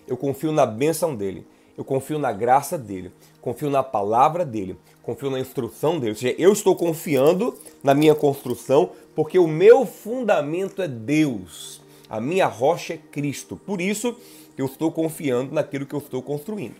Eu 0.07 0.17
confio 0.17 0.51
na 0.51 0.65
bênção 0.65 1.15
dele. 1.15 1.45
Eu 1.79 1.85
confio 1.85 2.19
na 2.19 2.33
graça 2.33 2.77
dele. 2.77 3.09
Confio 3.39 3.69
na 3.69 3.81
palavra 3.81 4.43
dele. 4.43 4.75
Confio 5.01 5.29
na 5.29 5.39
instrução 5.39 5.97
dele. 5.97 6.11
Ou 6.11 6.17
seja, 6.17 6.35
eu 6.37 6.51
estou 6.51 6.75
confiando 6.75 7.57
na 7.81 7.93
minha 7.93 8.13
construção 8.13 8.89
porque 9.15 9.39
o 9.39 9.47
meu 9.47 9.85
fundamento 9.85 10.81
é 10.81 10.89
Deus. 10.89 11.79
A 12.09 12.19
minha 12.19 12.47
rocha 12.47 12.95
é 12.95 12.97
Cristo. 12.97 13.55
Por 13.55 13.79
isso 13.79 14.13
eu 14.57 14.65
estou 14.65 14.91
confiando 14.91 15.53
naquilo 15.53 15.85
que 15.85 15.95
eu 15.95 15.99
estou 15.99 16.21
construindo. 16.21 16.75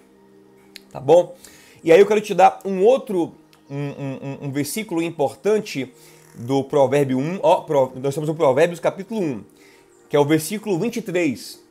Tá 0.91 0.99
bom? 0.99 1.33
E 1.81 1.93
aí 1.93 1.99
eu 2.01 2.05
quero 2.05 2.19
te 2.19 2.33
dar 2.33 2.59
um 2.65 2.83
outro 2.83 3.31
um, 3.69 3.77
um, 3.77 4.47
um 4.47 4.51
versículo 4.51 5.01
importante 5.01 5.93
do 6.35 6.61
Provérbio 6.61 7.17
1. 7.17 7.39
Ó, 7.41 7.65
nós 7.95 8.09
estamos 8.09 8.27
no 8.27 8.35
Provérbios 8.35 8.81
capítulo 8.81 9.21
1, 9.21 9.43
que 10.09 10.17
é 10.17 10.19
o 10.19 10.25
versículo 10.25 10.77
23, 10.77 11.68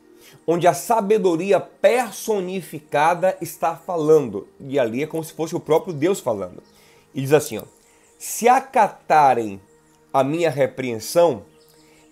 onde 0.51 0.65
a 0.65 0.73
sabedoria 0.73 1.59
personificada 1.59 3.37
está 3.39 3.75
falando. 3.75 4.47
E 4.59 4.79
ali 4.79 5.03
é 5.03 5.05
como 5.05 5.23
se 5.23 5.31
fosse 5.31 5.55
o 5.55 5.59
próprio 5.59 5.93
Deus 5.93 6.19
falando. 6.19 6.63
E 7.13 7.21
diz 7.21 7.33
assim: 7.33 7.59
ó, 7.59 7.63
Se 8.17 8.47
acatarem 8.47 9.61
a 10.11 10.23
minha 10.23 10.49
repreensão, 10.49 11.43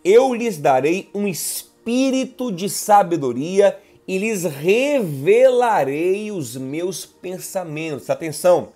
eu 0.05 0.35
lhes 0.35 0.59
darei 0.59 1.09
um 1.15 1.27
espírito 1.27 2.51
de 2.51 2.69
sabedoria 2.69 3.75
e 4.07 4.19
lhes 4.19 4.43
revelarei 4.43 6.31
os 6.31 6.55
meus 6.55 7.07
pensamentos. 7.07 8.07
Atenção! 8.07 8.69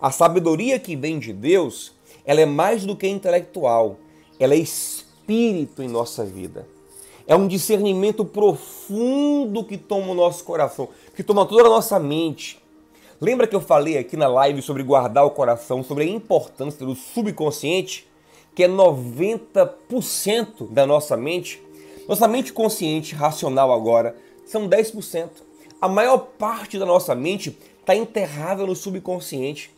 A 0.00 0.10
sabedoria 0.10 0.80
que 0.80 0.96
vem 0.96 1.20
de 1.20 1.32
Deus, 1.32 1.94
ela 2.24 2.40
é 2.40 2.46
mais 2.46 2.84
do 2.84 2.96
que 2.96 3.06
intelectual, 3.06 3.98
ela 4.36 4.54
é 4.54 4.58
espírito 4.58 5.80
em 5.80 5.88
nossa 5.88 6.24
vida. 6.24 6.66
É 7.30 7.36
um 7.36 7.46
discernimento 7.46 8.24
profundo 8.24 9.62
que 9.62 9.76
toma 9.76 10.10
o 10.10 10.14
nosso 10.14 10.42
coração, 10.42 10.88
que 11.14 11.22
toma 11.22 11.46
toda 11.46 11.68
a 11.68 11.70
nossa 11.70 11.96
mente. 11.96 12.60
Lembra 13.20 13.46
que 13.46 13.54
eu 13.54 13.60
falei 13.60 13.96
aqui 13.96 14.16
na 14.16 14.26
live 14.26 14.60
sobre 14.60 14.82
guardar 14.82 15.24
o 15.24 15.30
coração, 15.30 15.84
sobre 15.84 16.02
a 16.02 16.08
importância 16.08 16.84
do 16.84 16.96
subconsciente, 16.96 18.04
que 18.52 18.64
é 18.64 18.68
90% 18.68 20.72
da 20.72 20.84
nossa 20.84 21.16
mente? 21.16 21.62
Nossa 22.08 22.26
mente 22.26 22.52
consciente, 22.52 23.14
racional 23.14 23.72
agora, 23.72 24.16
são 24.44 24.68
10%. 24.68 25.28
A 25.80 25.86
maior 25.86 26.18
parte 26.36 26.80
da 26.80 26.84
nossa 26.84 27.14
mente 27.14 27.56
está 27.78 27.94
enterrada 27.94 28.66
no 28.66 28.74
subconsciente. 28.74 29.70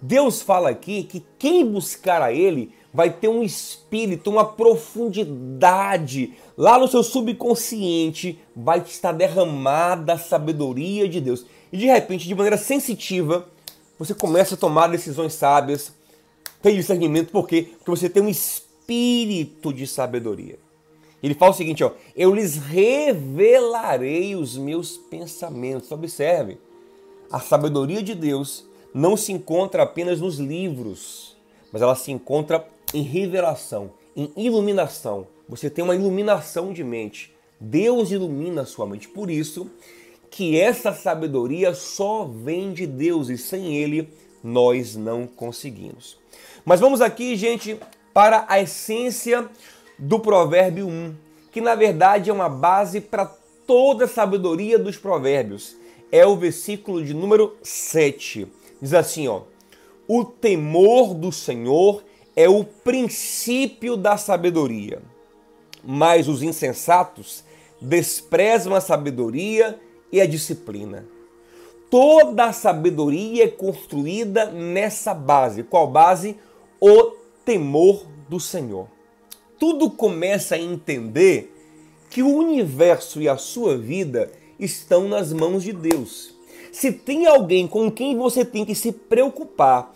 Deus 0.00 0.40
fala 0.40 0.70
aqui 0.70 1.02
que 1.02 1.22
quem 1.38 1.70
buscar 1.70 2.22
a 2.22 2.32
Ele 2.32 2.72
vai 2.94 3.10
ter 3.10 3.26
um 3.26 3.42
espírito, 3.42 4.30
uma 4.30 4.44
profundidade. 4.44 6.34
Lá 6.56 6.78
no 6.78 6.86
seu 6.86 7.02
subconsciente 7.02 8.38
vai 8.54 8.78
estar 8.78 9.10
derramada 9.10 10.12
a 10.12 10.18
sabedoria 10.18 11.08
de 11.08 11.20
Deus. 11.20 11.44
E 11.72 11.76
de 11.76 11.86
repente, 11.86 12.28
de 12.28 12.34
maneira 12.36 12.56
sensitiva, 12.56 13.48
você 13.98 14.14
começa 14.14 14.54
a 14.54 14.58
tomar 14.58 14.86
decisões 14.86 15.34
sábias, 15.34 15.92
tem 16.62 16.76
discernimento, 16.76 17.32
por 17.32 17.48
quê? 17.48 17.70
Porque 17.78 17.90
você 17.90 18.08
tem 18.08 18.22
um 18.22 18.28
espírito 18.28 19.72
de 19.72 19.88
sabedoria. 19.88 20.56
Ele 21.20 21.34
fala 21.34 21.50
o 21.50 21.54
seguinte, 21.54 21.82
ó, 21.82 21.90
eu 22.14 22.32
lhes 22.32 22.56
revelarei 22.56 24.36
os 24.36 24.56
meus 24.56 24.96
pensamentos. 24.96 25.90
Observe, 25.90 26.58
a 27.30 27.40
sabedoria 27.40 28.02
de 28.02 28.14
Deus 28.14 28.64
não 28.92 29.16
se 29.16 29.32
encontra 29.32 29.82
apenas 29.82 30.20
nos 30.20 30.38
livros, 30.38 31.36
mas 31.72 31.82
ela 31.82 31.96
se 31.96 32.12
encontra 32.12 32.64
em 32.94 33.02
revelação, 33.02 33.90
em 34.16 34.32
iluminação. 34.36 35.26
Você 35.48 35.68
tem 35.68 35.84
uma 35.84 35.94
iluminação 35.94 36.72
de 36.72 36.82
mente. 36.82 37.34
Deus 37.60 38.10
ilumina 38.10 38.62
a 38.62 38.66
sua 38.66 38.86
mente. 38.86 39.08
Por 39.08 39.30
isso 39.30 39.70
que 40.30 40.58
essa 40.58 40.92
sabedoria 40.92 41.74
só 41.74 42.24
vem 42.24 42.72
de 42.72 42.86
Deus 42.86 43.28
e 43.28 43.36
sem 43.36 43.76
ele 43.76 44.08
nós 44.42 44.96
não 44.96 45.26
conseguimos. 45.26 46.18
Mas 46.64 46.80
vamos 46.80 47.00
aqui, 47.00 47.36
gente, 47.36 47.78
para 48.12 48.46
a 48.48 48.60
essência 48.60 49.48
do 49.98 50.18
provérbio 50.18 50.86
1, 50.86 51.14
que 51.52 51.60
na 51.60 51.74
verdade 51.74 52.30
é 52.30 52.32
uma 52.32 52.48
base 52.48 53.00
para 53.00 53.26
toda 53.66 54.04
a 54.04 54.08
sabedoria 54.08 54.78
dos 54.78 54.96
provérbios. 54.96 55.76
É 56.10 56.24
o 56.26 56.36
versículo 56.36 57.04
de 57.04 57.12
número 57.12 57.56
7 57.62 58.46
Diz 58.80 58.92
assim, 58.92 59.26
ó: 59.28 59.42
O 60.06 60.24
temor 60.24 61.14
do 61.14 61.32
Senhor 61.32 62.02
é 62.36 62.48
o 62.48 62.64
princípio 62.64 63.96
da 63.96 64.16
sabedoria, 64.16 65.00
mas 65.82 66.28
os 66.28 66.42
insensatos 66.42 67.44
desprezam 67.80 68.74
a 68.74 68.80
sabedoria 68.80 69.78
e 70.10 70.20
a 70.20 70.26
disciplina. 70.26 71.06
Toda 71.90 72.46
a 72.46 72.52
sabedoria 72.52 73.44
é 73.44 73.48
construída 73.48 74.46
nessa 74.50 75.14
base. 75.14 75.62
Qual 75.62 75.86
base? 75.86 76.36
O 76.80 77.12
temor 77.44 78.04
do 78.28 78.40
Senhor. 78.40 78.88
Tudo 79.58 79.90
começa 79.90 80.56
a 80.56 80.58
entender 80.58 81.54
que 82.10 82.22
o 82.22 82.36
universo 82.36 83.20
e 83.20 83.28
a 83.28 83.36
sua 83.36 83.76
vida 83.76 84.30
estão 84.58 85.08
nas 85.08 85.32
mãos 85.32 85.62
de 85.62 85.72
Deus. 85.72 86.34
Se 86.72 86.90
tem 86.90 87.26
alguém 87.26 87.68
com 87.68 87.90
quem 87.90 88.16
você 88.16 88.44
tem 88.44 88.64
que 88.64 88.74
se 88.74 88.90
preocupar 88.90 89.92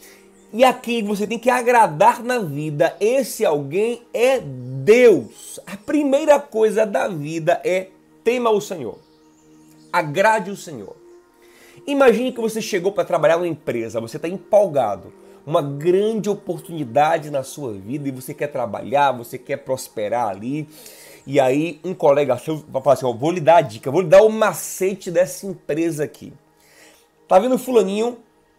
e 0.53 0.65
a 0.65 0.73
quem 0.73 1.05
você 1.05 1.27
tem 1.27 1.39
que 1.39 1.51
agradar 1.51 2.23
na 2.23 2.39
vida, 2.39 2.97
esse 3.01 3.45
alguém 3.45 4.03
é 4.15 4.41
Deus. 4.41 5.61
A 5.67 5.77
primeira 5.77 6.41
coisa 6.41 6.87
da 6.87 7.07
vida 7.07 7.61
é 7.65 7.89
tema 8.25 8.51
o 8.51 8.61
Senhor. 8.61 8.99
Agrade 9.93 10.51
o 10.51 10.57
Senhor. 10.57 10.97
Imagine 11.87 12.33
que 12.33 12.41
você 12.41 12.63
chegou 12.63 12.93
para 12.93 13.05
trabalhar 13.05 13.37
numa 13.37 13.49
empresa, 13.49 14.01
você 14.01 14.17
está 14.17 14.29
empolgado, 14.29 15.13
uma 15.47 15.63
grande 15.63 16.29
oportunidade 16.29 17.31
na 17.31 17.43
sua 17.43 17.73
vida 17.73 18.09
e 18.09 18.13
você 18.13 18.35
quer 18.35 18.49
trabalhar, 18.49 19.13
você 19.13 19.39
quer 19.39 19.59
prosperar 19.59 20.29
ali. 20.29 20.69
E 21.27 21.39
aí 21.39 21.79
um 21.85 21.95
colega 21.95 22.39
seu 22.39 22.65
vai 22.69 22.83
falar 22.83 22.95
assim, 22.95 23.07
ó, 23.07 23.13
vou 23.13 23.31
lhe 23.31 23.41
dar 23.41 23.57
a 23.57 23.61
dica, 23.63 23.91
vou 23.91 24.01
lhe 24.01 24.09
dar 24.09 24.23
o 24.23 24.31
macete 24.31 25.11
dessa 25.11 25.47
empresa 25.47 26.05
aqui. 26.05 26.33
Tá 27.27 27.39
vendo 27.39 27.59
fulaninho, 27.59 28.19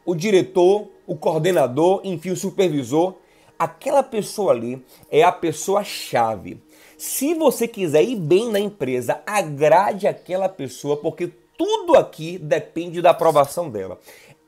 o 0.09 0.15
diretor, 0.15 0.87
o 1.05 1.15
coordenador, 1.15 2.01
enfim, 2.03 2.31
o 2.31 2.35
supervisor? 2.35 3.13
Aquela 3.59 4.01
pessoa 4.01 4.53
ali 4.53 4.83
é 5.11 5.21
a 5.21 5.31
pessoa 5.31 5.83
chave. 5.83 6.59
Se 6.97 7.35
você 7.35 7.67
quiser 7.67 8.01
ir 8.01 8.15
bem 8.15 8.49
na 8.49 8.59
empresa, 8.59 9.21
agrade 9.23 10.07
aquela 10.07 10.49
pessoa, 10.49 10.97
porque 10.97 11.31
tudo 11.55 11.95
aqui 11.95 12.39
depende 12.39 13.03
da 13.03 13.11
aprovação 13.11 13.69
dela. 13.69 13.99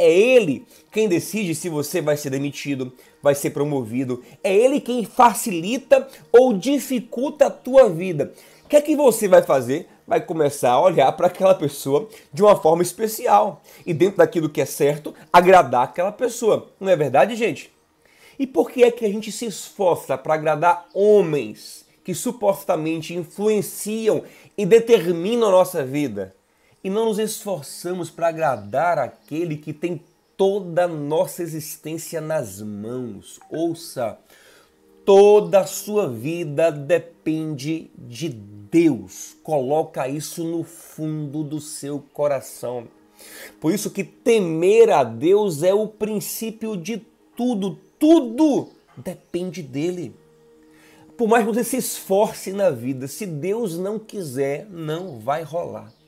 É 0.02 0.12
ele 0.12 0.66
quem 0.92 1.08
decide 1.08 1.54
se 1.54 1.70
você 1.70 2.02
vai 2.02 2.18
ser 2.18 2.32
demitido, 2.32 2.92
vai 3.22 3.36
ser 3.36 3.52
promovido. 3.52 4.24
É 4.44 4.52
ele 4.52 4.82
quem 4.82 5.06
facilita 5.06 6.08
ou 6.32 6.58
dificulta 6.58 7.46
a 7.46 7.52
tua 7.52 7.88
vida. 7.88 8.34
O 8.66 8.68
que 8.68 8.76
é 8.76 8.82
que 8.82 8.96
você 8.96 9.28
vai 9.28 9.44
fazer? 9.44 9.88
Vai 10.08 10.20
começar 10.20 10.72
a 10.72 10.82
olhar 10.82 11.12
para 11.12 11.28
aquela 11.28 11.54
pessoa 11.54 12.10
de 12.34 12.42
uma 12.42 12.60
forma 12.60 12.82
especial 12.82 13.62
e 13.86 13.94
dentro 13.94 14.18
daquilo 14.18 14.50
que 14.50 14.60
é 14.60 14.66
certo, 14.66 15.14
agradar 15.32 15.84
aquela 15.84 16.12
pessoa. 16.12 16.72
Não 16.80 16.90
é 16.90 16.96
verdade, 16.96 17.36
gente? 17.36 17.72
E 18.40 18.48
por 18.48 18.72
que 18.72 18.84
é 18.84 18.90
que 18.90 19.06
a 19.06 19.08
gente 19.08 19.32
se 19.32 19.46
esforça 19.46 20.18
para 20.18 20.34
agradar 20.34 20.88
homens 20.96 21.86
que 22.04 22.16
supostamente 22.16 23.14
influenciam 23.14 24.24
e 24.58 24.66
determinam 24.66 25.50
a 25.50 25.52
nossa 25.52 25.86
vida? 25.86 26.36
E 26.84 26.90
não 26.90 27.06
nos 27.06 27.20
esforçamos 27.20 28.10
para 28.10 28.30
agradar 28.30 28.98
aquele 28.98 29.58
que 29.58 29.72
tem 29.72 30.02
toda 30.36 30.86
a 30.86 30.88
nossa 30.88 31.44
existência 31.44 32.20
nas 32.20 32.60
mãos. 32.60 33.40
Ouça, 33.52 34.18
toda 35.06 35.60
a 35.60 35.68
sua 35.68 36.10
vida 36.10 36.72
depende 36.72 37.92
de 37.96 38.30
Deus. 38.30 39.36
Coloca 39.44 40.08
isso 40.08 40.44
no 40.44 40.64
fundo 40.64 41.44
do 41.44 41.62
seu 41.62 42.04
coração. 42.14 42.88
Por 43.60 43.72
isso 43.72 43.92
que 43.92 44.04
temer 44.04 44.90
a 44.90 45.04
Deus 45.04 45.62
é 45.62 45.74
o 45.74 45.88
princípio 45.88 46.76
de 46.76 47.06
tudo, 47.38 47.78
tudo 48.00 48.70
depende 48.98 49.62
dele. 49.62 50.16
Por 51.16 51.28
mais 51.28 51.46
que 51.46 51.54
você 51.54 51.64
se 51.64 51.78
esforce 51.78 52.52
na 52.52 52.72
vida, 52.72 53.08
se 53.08 53.28
Deus 53.28 53.78
não 53.78 54.00
quiser, 54.00 54.66
não 54.68 55.20
vai 55.20 55.44
rolar. 55.44 56.01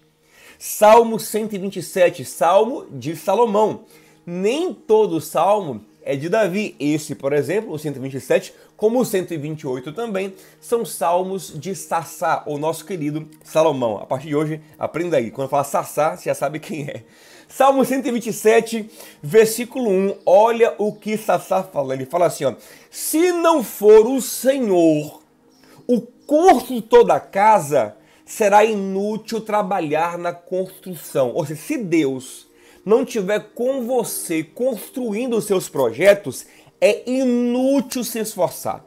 Salmo 0.65 1.20
127, 1.20 2.24
Salmo 2.24 2.86
de 2.89 3.17
Salomão. 3.17 3.82
Nem 4.25 4.74
todo 4.74 5.20
salmo 5.20 5.84
é 6.01 6.15
de 6.15 6.29
Davi. 6.29 6.74
Esse, 6.79 7.15
por 7.15 7.34
exemplo, 7.34 7.74
o 7.74 7.77
127, 7.77 8.53
como 8.77 9.01
o 9.01 9.03
128 9.03 9.91
também, 9.91 10.34
são 10.62 10.86
salmos 10.86 11.51
de 11.53 11.75
Sassá, 11.75 12.43
o 12.46 12.58
nosso 12.58 12.86
querido 12.86 13.27
Salomão. 13.43 13.98
A 13.98 14.05
partir 14.05 14.29
de 14.29 14.38
hoje, 14.38 14.62
aprenda 14.79 15.17
aí. 15.17 15.32
Quando 15.32 15.50
fala 15.50 15.65
Sassá, 15.65 16.15
você 16.15 16.29
já 16.29 16.34
sabe 16.34 16.62
quem 16.62 16.84
é. 16.84 17.03
Salmo 17.50 17.84
127, 17.84 18.89
versículo 19.22 19.89
1, 19.89 20.15
olha 20.25 20.75
o 20.77 20.93
que 20.93 21.17
Sassá 21.17 21.62
fala. 21.62 21.93
Ele 21.93 22.05
fala 22.05 22.27
assim: 22.27 22.46
ó, 22.46 22.53
se 22.89 23.34
não 23.34 23.62
for 23.62 24.08
o 24.08 24.22
Senhor 24.22 25.22
o 25.86 26.00
construtor 26.25 27.03
da 27.03 27.20
casa, 27.20 27.98
será 28.33 28.65
inútil 28.65 29.41
trabalhar 29.41 30.17
na 30.17 30.33
construção. 30.33 31.33
Ou 31.35 31.45
seja, 31.45 31.61
se 31.61 31.77
Deus 31.77 32.47
não 32.83 33.05
tiver 33.05 33.51
com 33.53 33.85
você 33.85 34.43
construindo 34.43 35.37
os 35.37 35.45
seus 35.45 35.69
projetos, 35.69 36.47
é 36.81 37.07
inútil 37.07 38.03
se 38.03 38.17
esforçar. 38.17 38.83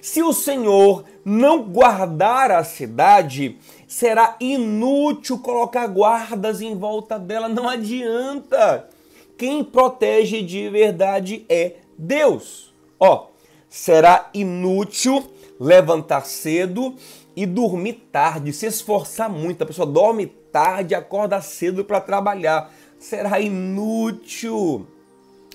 Se 0.00 0.22
o 0.22 0.32
Senhor 0.32 1.04
não 1.22 1.64
guardar 1.64 2.50
a 2.50 2.64
cidade, 2.64 3.58
será 3.86 4.36
inútil 4.40 5.38
colocar 5.38 5.86
guardas 5.86 6.62
em 6.62 6.74
volta 6.74 7.18
dela. 7.18 7.46
Não 7.46 7.68
adianta. 7.68 8.88
Quem 9.36 9.62
protege 9.62 10.40
de 10.40 10.66
verdade 10.70 11.44
é 11.46 11.74
Deus. 11.98 12.72
Ó, 12.98 13.26
será 13.68 14.30
inútil 14.32 15.30
levantar 15.60 16.24
cedo 16.24 16.94
e 17.40 17.46
dormir 17.46 18.08
tarde, 18.10 18.52
se 18.52 18.66
esforçar 18.66 19.30
muito. 19.30 19.62
A 19.62 19.66
pessoa 19.66 19.86
dorme 19.86 20.26
tarde, 20.26 20.92
acorda 20.92 21.40
cedo 21.40 21.84
para 21.84 22.00
trabalhar. 22.00 22.74
Será 22.98 23.38
inútil. 23.38 24.84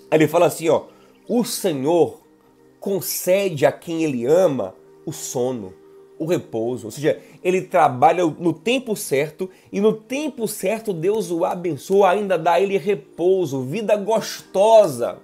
Ele 0.09 0.25
fala 0.25 0.45
assim, 0.45 0.69
ó: 0.69 0.85
"O 1.27 1.43
Senhor 1.43 2.21
concede 2.79 3.65
a 3.65 3.71
quem 3.71 4.01
ele 4.01 4.25
ama 4.25 4.73
o 5.05 5.11
sono, 5.11 5.73
o 6.17 6.25
repouso. 6.25 6.85
Ou 6.87 6.91
seja, 6.91 7.19
ele 7.43 7.61
trabalha 7.63 8.25
no 8.25 8.53
tempo 8.53 8.95
certo 8.95 9.49
e 9.69 9.81
no 9.81 9.91
tempo 9.91 10.47
certo 10.47 10.93
Deus 10.93 11.31
o 11.31 11.43
abençoa, 11.43 12.11
ainda 12.11 12.37
dá 12.37 12.53
a 12.53 12.61
ele 12.61 12.77
repouso, 12.77 13.63
vida 13.63 13.97
gostosa. 13.97 15.17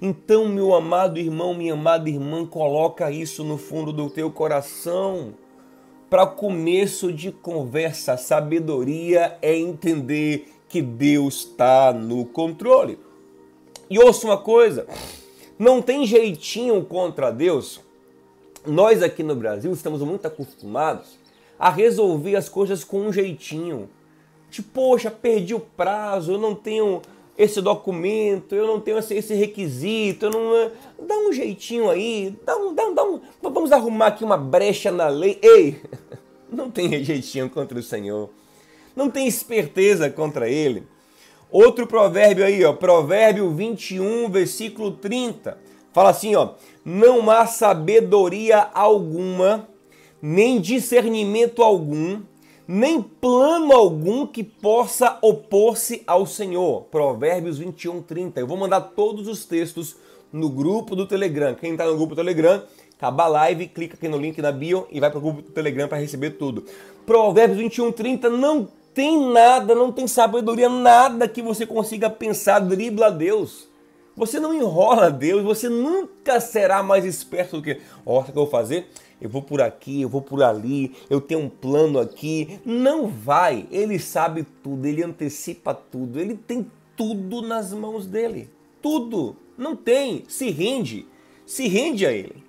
Então, 0.00 0.48
meu 0.48 0.72
amado 0.74 1.18
irmão, 1.18 1.52
minha 1.52 1.74
amada 1.74 2.08
irmã, 2.08 2.46
coloca 2.46 3.10
isso 3.10 3.42
no 3.42 3.58
fundo 3.58 3.92
do 3.92 4.08
teu 4.08 4.30
coração. 4.30 5.34
Para 6.10 6.26
começo 6.26 7.12
de 7.12 7.30
conversa, 7.30 8.16
sabedoria 8.16 9.38
é 9.40 9.56
entender 9.56 10.52
que 10.68 10.82
Deus 10.82 11.46
está 11.46 11.92
no 11.92 12.24
controle. 12.24 12.98
E 13.88 13.96
ouça 13.96 14.26
uma 14.26 14.36
coisa, 14.36 14.88
não 15.56 15.80
tem 15.80 16.04
jeitinho 16.04 16.84
contra 16.84 17.30
Deus. 17.30 17.80
Nós 18.66 19.04
aqui 19.04 19.22
no 19.22 19.36
Brasil 19.36 19.72
estamos 19.72 20.02
muito 20.02 20.26
acostumados 20.26 21.16
a 21.56 21.70
resolver 21.70 22.34
as 22.34 22.48
coisas 22.48 22.82
com 22.82 23.02
um 23.02 23.12
jeitinho. 23.12 23.88
Tipo, 24.50 24.68
poxa, 24.72 25.12
perdi 25.12 25.54
o 25.54 25.60
prazo, 25.60 26.32
eu 26.32 26.38
não 26.38 26.56
tenho 26.56 27.02
esse 27.40 27.62
documento, 27.62 28.54
eu 28.54 28.66
não 28.66 28.78
tenho 28.78 28.98
esse 28.98 29.34
requisito, 29.34 30.26
eu 30.26 30.30
não. 30.30 30.54
Eh, 30.56 30.70
dá 31.00 31.16
um 31.16 31.32
jeitinho 31.32 31.88
aí, 31.88 32.36
dá 32.44 32.54
um, 32.54 32.74
dá, 32.74 32.90
dá 32.90 33.02
um. 33.02 33.18
Vamos 33.40 33.72
arrumar 33.72 34.08
aqui 34.08 34.22
uma 34.22 34.36
brecha 34.36 34.92
na 34.92 35.08
lei. 35.08 35.38
Ei! 35.40 35.80
Não 36.52 36.68
tem 36.68 37.02
jeitinho 37.04 37.48
contra 37.48 37.78
o 37.78 37.82
Senhor. 37.82 38.28
Não 38.96 39.08
tem 39.08 39.28
esperteza 39.28 40.10
contra 40.10 40.48
ele. 40.48 40.82
Outro 41.48 41.86
provérbio 41.86 42.44
aí, 42.44 42.64
ó, 42.64 42.72
Provérbio 42.72 43.48
21, 43.54 44.28
versículo 44.28 44.90
30. 44.90 45.56
Fala 45.92 46.10
assim, 46.10 46.34
ó: 46.34 46.54
"Não 46.84 47.30
há 47.30 47.46
sabedoria 47.46 48.68
alguma, 48.74 49.68
nem 50.20 50.60
discernimento 50.60 51.62
algum, 51.62 52.20
nem 52.72 53.02
plano 53.02 53.72
algum 53.72 54.26
que 54.26 54.44
possa 54.44 55.18
opor-se 55.20 56.02
ao 56.06 56.24
Senhor." 56.24 56.82
Provérbios 56.90 57.58
21, 57.58 58.02
30. 58.02 58.38
Eu 58.38 58.46
vou 58.46 58.56
mandar 58.56 58.80
todos 58.80 59.26
os 59.26 59.44
textos 59.44 59.96
no 60.32 60.48
grupo 60.48 60.94
do 60.94 61.06
Telegram. 61.06 61.54
Quem 61.54 61.72
está 61.72 61.84
no 61.84 61.96
grupo 61.96 62.14
do 62.14 62.22
Telegram, 62.22 62.62
acaba 62.96 63.24
a 63.24 63.28
live, 63.28 63.66
clica 63.66 63.96
aqui 63.96 64.08
no 64.08 64.18
link 64.18 64.40
na 64.40 64.52
bio 64.52 64.86
e 64.90 65.00
vai 65.00 65.10
para 65.10 65.18
o 65.18 65.22
grupo 65.22 65.42
do 65.42 65.50
Telegram 65.50 65.88
para 65.88 65.98
receber 65.98 66.30
tudo. 66.30 66.64
Provérbios 67.04 67.58
21, 67.58 67.92
30 67.92 68.30
não 68.30 68.68
tem 68.94 69.20
nada, 69.32 69.74
não 69.74 69.90
tem 69.90 70.06
sabedoria, 70.06 70.68
nada 70.68 71.26
que 71.26 71.42
você 71.42 71.66
consiga 71.66 72.08
pensar 72.10 72.60
dribla 72.60 73.06
a 73.06 73.10
Deus. 73.10 73.68
Você 74.16 74.38
não 74.38 74.52
enrola 74.52 75.10
Deus, 75.10 75.42
você 75.42 75.68
nunca 75.68 76.40
será 76.40 76.82
mais 76.82 77.04
esperto 77.04 77.56
do 77.56 77.62
que, 77.62 77.80
ó, 78.04 78.18
oh, 78.18 78.20
o 78.20 78.24
que 78.24 78.30
eu 78.30 78.34
vou 78.34 78.46
fazer? 78.46 78.88
Eu 79.20 79.28
vou 79.28 79.42
por 79.42 79.60
aqui, 79.60 80.00
eu 80.00 80.08
vou 80.08 80.22
por 80.22 80.42
ali, 80.42 80.94
eu 81.08 81.20
tenho 81.20 81.40
um 81.40 81.48
plano 81.48 81.98
aqui. 81.98 82.60
Não 82.64 83.06
vai, 83.06 83.66
ele 83.70 83.98
sabe 83.98 84.46
tudo, 84.62 84.86
ele 84.86 85.02
antecipa 85.02 85.74
tudo, 85.74 86.18
ele 86.18 86.36
tem 86.36 86.70
tudo 86.96 87.42
nas 87.42 87.72
mãos 87.72 88.06
dele. 88.06 88.48
Tudo. 88.80 89.36
Não 89.58 89.76
tem, 89.76 90.24
se 90.26 90.50
rende, 90.50 91.06
se 91.44 91.68
rende 91.68 92.06
a 92.06 92.12
ele. 92.12 92.42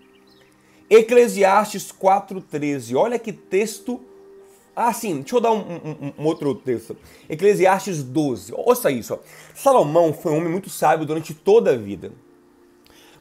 Eclesiastes 0.90 1.92
4,13, 1.92 2.96
olha 2.96 3.20
que 3.20 3.34
texto 3.34 4.00
ah, 4.76 4.94
sim, 4.94 5.20
deixa 5.20 5.36
eu 5.36 5.42
dar 5.42 5.52
um, 5.52 5.60
um, 5.60 6.14
um, 6.18 6.26
outro 6.26 6.56
texto. 6.56 6.96
Eclesiastes 7.30 8.02
12. 8.02 8.54
Ouça 8.56 8.90
isso. 8.90 9.14
Ó. 9.14 9.20
Salomão 9.54 10.14
foi 10.14 10.32
um 10.32 10.38
homem 10.38 10.50
muito 10.50 10.70
sábio 10.70 11.06
durante 11.06 11.34
toda 11.34 11.72
a 11.72 11.78
vida. 11.78 12.14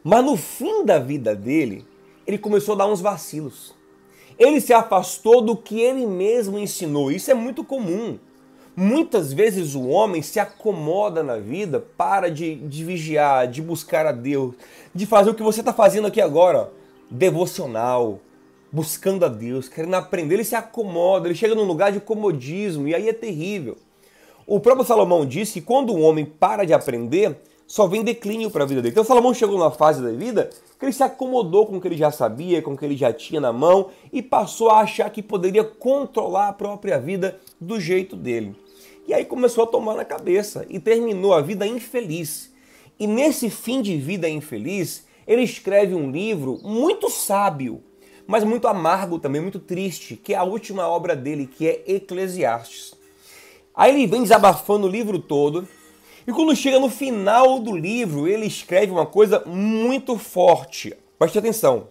Mas 0.03 0.25
no 0.25 0.37
fim 0.37 0.85
da 0.85 0.99
vida 0.99 1.35
dele, 1.35 1.85
ele 2.27 2.39
começou 2.39 2.75
a 2.75 2.79
dar 2.79 2.87
uns 2.87 3.01
vacilos. 3.01 3.75
Ele 4.39 4.61
se 4.61 4.73
afastou 4.73 5.43
do 5.43 5.57
que 5.57 5.81
ele 5.81 6.07
mesmo 6.07 6.59
ensinou. 6.59 7.13
Isso 7.13 7.31
é 7.31 7.35
muito 7.35 7.63
comum. 7.63 8.19
Muitas 8.75 9.33
vezes 9.33 9.75
o 9.75 9.89
homem 9.89 10.23
se 10.23 10.41
acomoda 10.41 11.23
na 11.23 11.37
vida, 11.37 11.85
para 11.97 12.31
de, 12.31 12.55
de 12.55 12.85
vigiar, 12.85 13.47
de 13.49 13.61
buscar 13.61 14.07
a 14.07 14.13
Deus, 14.13 14.55
de 14.95 15.05
fazer 15.05 15.31
o 15.31 15.35
que 15.35 15.43
você 15.43 15.61
está 15.61 15.73
fazendo 15.73 16.07
aqui 16.07 16.21
agora, 16.21 16.73
devocional, 17.11 18.21
buscando 18.73 19.25
a 19.25 19.29
Deus, 19.29 19.69
querendo 19.69 19.95
aprender, 19.95 20.37
ele 20.37 20.45
se 20.45 20.55
acomoda, 20.55 21.27
ele 21.27 21.35
chega 21.35 21.55
num 21.55 21.65
lugar 21.65 21.93
de 21.93 22.01
comodismo 22.01 22.87
e 22.87 22.95
aí 22.95 23.09
é 23.09 23.13
terrível. 23.13 23.77
O 24.47 24.61
próprio 24.61 24.87
Salomão 24.87 25.27
disse 25.27 25.55
que 25.55 25.61
quando 25.61 25.93
um 25.93 26.03
homem 26.03 26.25
para 26.25 26.65
de 26.65 26.73
aprender, 26.73 27.37
só 27.71 27.87
vem 27.87 28.03
declínio 28.03 28.51
para 28.51 28.65
a 28.65 28.67
vida 28.67 28.83
dele. 28.83 28.91
Então 28.91 29.05
Salomão 29.05 29.33
chegou 29.33 29.57
numa 29.57 29.71
fase 29.71 30.03
da 30.03 30.11
vida 30.11 30.51
que 30.77 30.85
ele 30.85 30.93
se 30.93 31.05
acomodou 31.05 31.67
com 31.67 31.77
o 31.77 31.81
que 31.81 31.87
ele 31.87 31.97
já 31.97 32.11
sabia, 32.11 32.61
com 32.61 32.73
o 32.73 32.77
que 32.77 32.85
ele 32.85 32.97
já 32.97 33.13
tinha 33.13 33.41
na 33.41 33.53
mão 33.53 33.91
e 34.13 34.21
passou 34.21 34.71
a 34.71 34.81
achar 34.81 35.09
que 35.09 35.23
poderia 35.23 35.63
controlar 35.63 36.49
a 36.49 36.53
própria 36.53 36.99
vida 36.99 37.39
do 37.61 37.79
jeito 37.79 38.17
dele. 38.17 38.57
E 39.07 39.15
aí 39.15 39.25
começou 39.25 39.63
a 39.63 39.67
tomar 39.69 39.95
na 39.95 40.05
cabeça 40.05 40.67
e 40.69 40.81
terminou 40.81 41.33
a 41.33 41.41
vida 41.41 41.65
infeliz. 41.65 42.53
E 42.99 43.07
nesse 43.07 43.49
fim 43.49 43.81
de 43.81 43.97
vida 43.97 44.29
infeliz, 44.29 45.07
ele 45.25 45.43
escreve 45.43 45.95
um 45.95 46.11
livro 46.11 46.59
muito 46.65 47.09
sábio, 47.09 47.85
mas 48.27 48.43
muito 48.43 48.67
amargo 48.67 49.17
também, 49.21 49.41
muito 49.41 49.61
triste, 49.61 50.17
que 50.17 50.35
é 50.35 50.37
a 50.37 50.43
última 50.43 50.89
obra 50.89 51.15
dele, 51.15 51.47
que 51.47 51.69
é 51.69 51.85
Eclesiastes. 51.87 52.95
Aí 53.73 53.95
ele 53.95 54.09
vem 54.09 54.23
desabafando 54.23 54.89
o 54.89 54.91
livro 54.91 55.21
todo, 55.21 55.69
E 56.31 56.33
quando 56.33 56.55
chega 56.55 56.79
no 56.79 56.89
final 56.89 57.59
do 57.59 57.77
livro, 57.77 58.29
ele 58.29 58.47
escreve 58.47 58.93
uma 58.93 59.05
coisa 59.05 59.43
muito 59.45 60.17
forte. 60.17 60.97
Preste 61.19 61.37
atenção. 61.37 61.89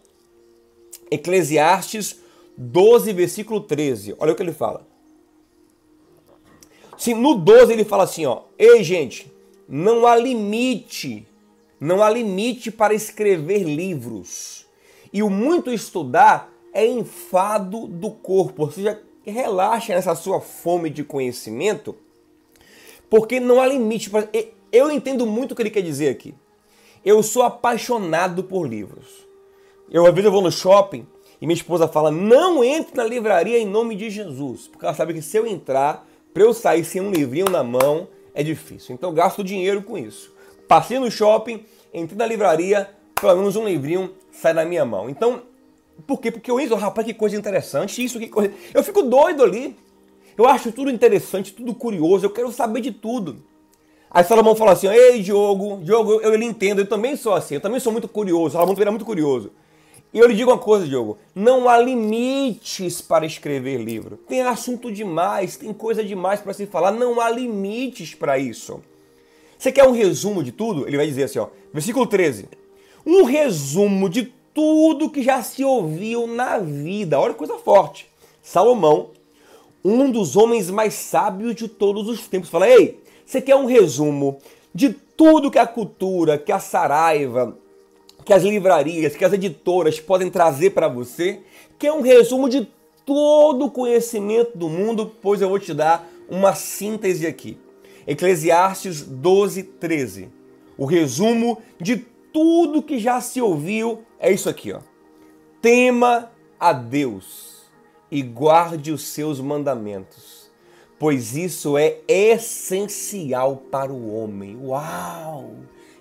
Eclesiastes 1.12 2.22
12, 2.56 3.12
versículo 3.12 3.60
13. 3.60 4.16
Olha 4.18 4.32
o 4.32 4.36
que 4.38 4.42
ele 4.42 4.54
fala. 4.54 4.88
Sim, 6.98 7.16
no 7.16 7.36
12 7.36 7.74
ele 7.74 7.84
fala 7.84 8.06
assim, 8.06 8.26
ó: 8.26 8.44
"Ei, 8.58 8.82
gente, 8.82 9.30
não 9.68 10.08
há 10.08 10.16
limite, 10.16 11.28
não 11.78 12.02
há 12.02 12.10
limite 12.10 12.72
para 12.72 12.94
escrever 12.94 13.64
livros. 13.64 14.66
E 15.12 15.22
o 15.22 15.30
muito 15.30 15.70
estudar 15.70 16.50
é 16.72 16.88
enfado 16.88 17.88
do 17.88 18.10
corpo, 18.10 18.64
ou 18.64 18.72
seja, 18.72 19.02
relaxa 19.26 19.94
nessa 19.94 20.16
sua 20.16 20.40
fome 20.40 20.90
de 20.90 21.04
conhecimento, 21.04 21.94
porque 23.10 23.40
não 23.40 23.62
há 23.62 23.68
limite. 23.68 24.10
Para... 24.10 24.30
Eu 24.72 24.92
entendo 24.92 25.26
muito 25.26 25.52
o 25.52 25.56
que 25.56 25.62
ele 25.62 25.70
quer 25.70 25.82
dizer 25.82 26.10
aqui. 26.10 26.34
Eu 27.04 27.24
sou 27.24 27.44
apaixonado 27.44 28.44
por 28.44 28.68
livros. 28.68 29.28
Eu, 29.90 30.06
às 30.06 30.14
vezes, 30.14 30.26
eu 30.26 30.32
vou 30.32 30.42
no 30.42 30.52
shopping 30.52 31.08
e 31.42 31.46
minha 31.48 31.56
esposa 31.56 31.88
fala: 31.88 32.12
não 32.12 32.64
entre 32.64 32.96
na 32.96 33.04
livraria 33.04 33.58
em 33.58 33.66
nome 33.66 33.96
de 33.96 34.10
Jesus. 34.10 34.68
Porque 34.68 34.86
ela 34.86 34.94
sabe 34.94 35.14
que 35.14 35.22
se 35.22 35.38
eu 35.38 35.48
entrar, 35.48 36.08
para 36.34 36.44
eu 36.44 36.54
sair 36.54 36.84
sem 36.84 37.02
um 37.02 37.12
livrinho 37.12 37.50
na 37.50 37.64
mão, 37.64 38.08
é 38.34 38.44
difícil. 38.44 38.94
Então 38.94 39.10
eu 39.10 39.16
gasto 39.16 39.44
dinheiro 39.44 39.82
com 39.82 39.98
isso. 39.98 40.34
Passei 40.68 41.00
no 41.00 41.10
shopping, 41.10 41.66
entrei 41.94 42.18
na 42.18 42.26
livraria, 42.26 42.90
pelo 43.20 43.36
menos 43.38 43.56
um 43.56 43.66
livrinho 43.66 44.14
sai 44.32 44.54
na 44.54 44.66
minha 44.66 44.86
mão. 44.86 45.10
Então, 45.10 45.42
por 46.06 46.20
quê? 46.20 46.32
Porque 46.32 46.50
eu 46.50 46.60
entro, 46.60 46.76
rapaz, 46.76 47.06
que 47.06 47.14
coisa 47.14 47.36
interessante, 47.36 48.04
isso, 48.04 48.20
que 48.20 48.28
coisa. 48.28 48.54
Eu 48.74 48.84
fico 48.84 49.02
doido 49.02 49.44
ali. 49.44 49.76
Eu 50.40 50.48
acho 50.48 50.72
tudo 50.72 50.90
interessante, 50.90 51.52
tudo 51.52 51.76
curioso, 51.76 52.26
eu 52.26 52.30
quero 52.30 52.50
saber 52.50 52.80
de 52.80 52.94
tudo. 52.94 53.44
Aí 54.10 54.24
Salomão 54.24 54.56
fala 54.56 54.72
assim: 54.72 54.88
Ei, 54.88 55.22
Diogo, 55.22 55.82
Diogo, 55.84 56.14
eu, 56.14 56.34
eu 56.34 56.42
entendo, 56.42 56.80
eu 56.80 56.88
também 56.88 57.18
sou 57.18 57.34
assim, 57.34 57.56
eu 57.56 57.60
também 57.60 57.78
sou 57.82 57.92
muito 57.92 58.08
curioso. 58.08 58.54
Salomão 58.54 58.74
também 58.74 58.84
era 58.84 58.92
muito 58.92 59.04
curioso. 59.04 59.52
E 60.14 60.18
eu 60.18 60.26
lhe 60.26 60.34
digo 60.34 60.50
uma 60.50 60.58
coisa, 60.58 60.88
Diogo: 60.88 61.18
não 61.36 61.68
há 61.68 61.78
limites 61.78 63.02
para 63.02 63.26
escrever 63.26 63.82
livro. 63.82 64.16
Tem 64.16 64.40
assunto 64.40 64.90
demais, 64.90 65.58
tem 65.58 65.74
coisa 65.74 66.02
demais 66.06 66.40
para 66.40 66.54
se 66.54 66.66
falar, 66.66 66.94
não 66.94 67.20
há 67.20 67.30
limites 67.30 68.16
para 68.16 68.40
isso. 68.40 68.80
Você 69.58 69.74
quer 69.74 69.86
um 69.86 69.92
resumo 69.92 70.42
de 70.42 70.54
tudo? 70.54 70.88
Ele 70.88 70.96
vai 70.96 71.06
dizer 71.06 71.24
assim, 71.24 71.40
ó, 71.40 71.48
versículo 71.74 72.08
13. 72.08 72.48
Um 73.06 73.26
resumo 73.26 74.08
de 74.08 74.32
tudo 74.54 75.10
que 75.10 75.22
já 75.22 75.44
se 75.44 75.66
ouviu 75.66 76.26
na 76.28 76.60
vida. 76.60 77.20
Olha 77.20 77.34
que 77.34 77.40
coisa 77.40 77.58
forte. 77.58 78.08
Salomão, 78.42 79.10
um 79.84 80.12
dos 80.12 80.36
homens 80.36 80.70
mais 80.70 80.94
sábios 80.94 81.56
de 81.56 81.68
todos 81.68 82.08
os 82.08 82.28
tempos, 82.28 82.50
fala: 82.50 82.68
Ei, 82.68 83.00
você 83.26 83.42
quer 83.42 83.56
um 83.56 83.66
resumo 83.66 84.40
de 84.74 84.90
tudo 84.90 85.52
que 85.52 85.60
a 85.60 85.68
cultura, 85.68 86.38
que 86.38 86.52
a 86.52 86.60
Saraiva, 86.60 87.58
que 88.26 88.34
as 88.34 88.44
livrarias, 88.44 89.16
que 89.16 89.26
as 89.26 89.34
editoras 89.34 90.00
podem 90.00 90.30
trazer 90.30 90.72
para 90.72 90.88
você, 90.88 91.40
que 91.78 91.88
é 91.88 91.94
um 91.94 92.02
resumo 92.02 92.50
de 92.50 92.68
todo 93.06 93.66
o 93.66 93.72
conhecimento 93.72 94.58
do 94.58 94.70
mundo, 94.70 95.12
pois 95.22 95.42
eu 95.42 95.50
vou 95.50 95.60
te 95.60 95.74
dar 95.74 96.08
uma 96.30 96.54
síntese 96.54 97.26
aqui. 97.26 97.58
Eclesiastes 98.06 99.02
12, 99.02 99.64
13. 99.64 100.30
O 100.78 100.86
resumo 100.86 101.58
de 101.80 101.98
tudo 102.32 102.84
que 102.84 103.00
já 103.00 103.20
se 103.22 103.42
ouviu 103.42 104.04
é 104.20 104.32
isso 104.32 104.50
aqui, 104.50 104.72
ó. 104.72 104.80
Tema 105.62 106.32
a 106.60 106.72
Deus 106.72 107.59
e 108.12 108.22
guarde 108.22 108.92
os 108.92 109.08
seus 109.08 109.40
mandamentos, 109.40 110.50
pois 110.98 111.36
isso 111.36 111.78
é 111.78 112.00
essencial 112.08 113.58
para 113.58 113.92
o 113.92 114.14
homem. 114.14 114.58
Uau! 114.62 115.56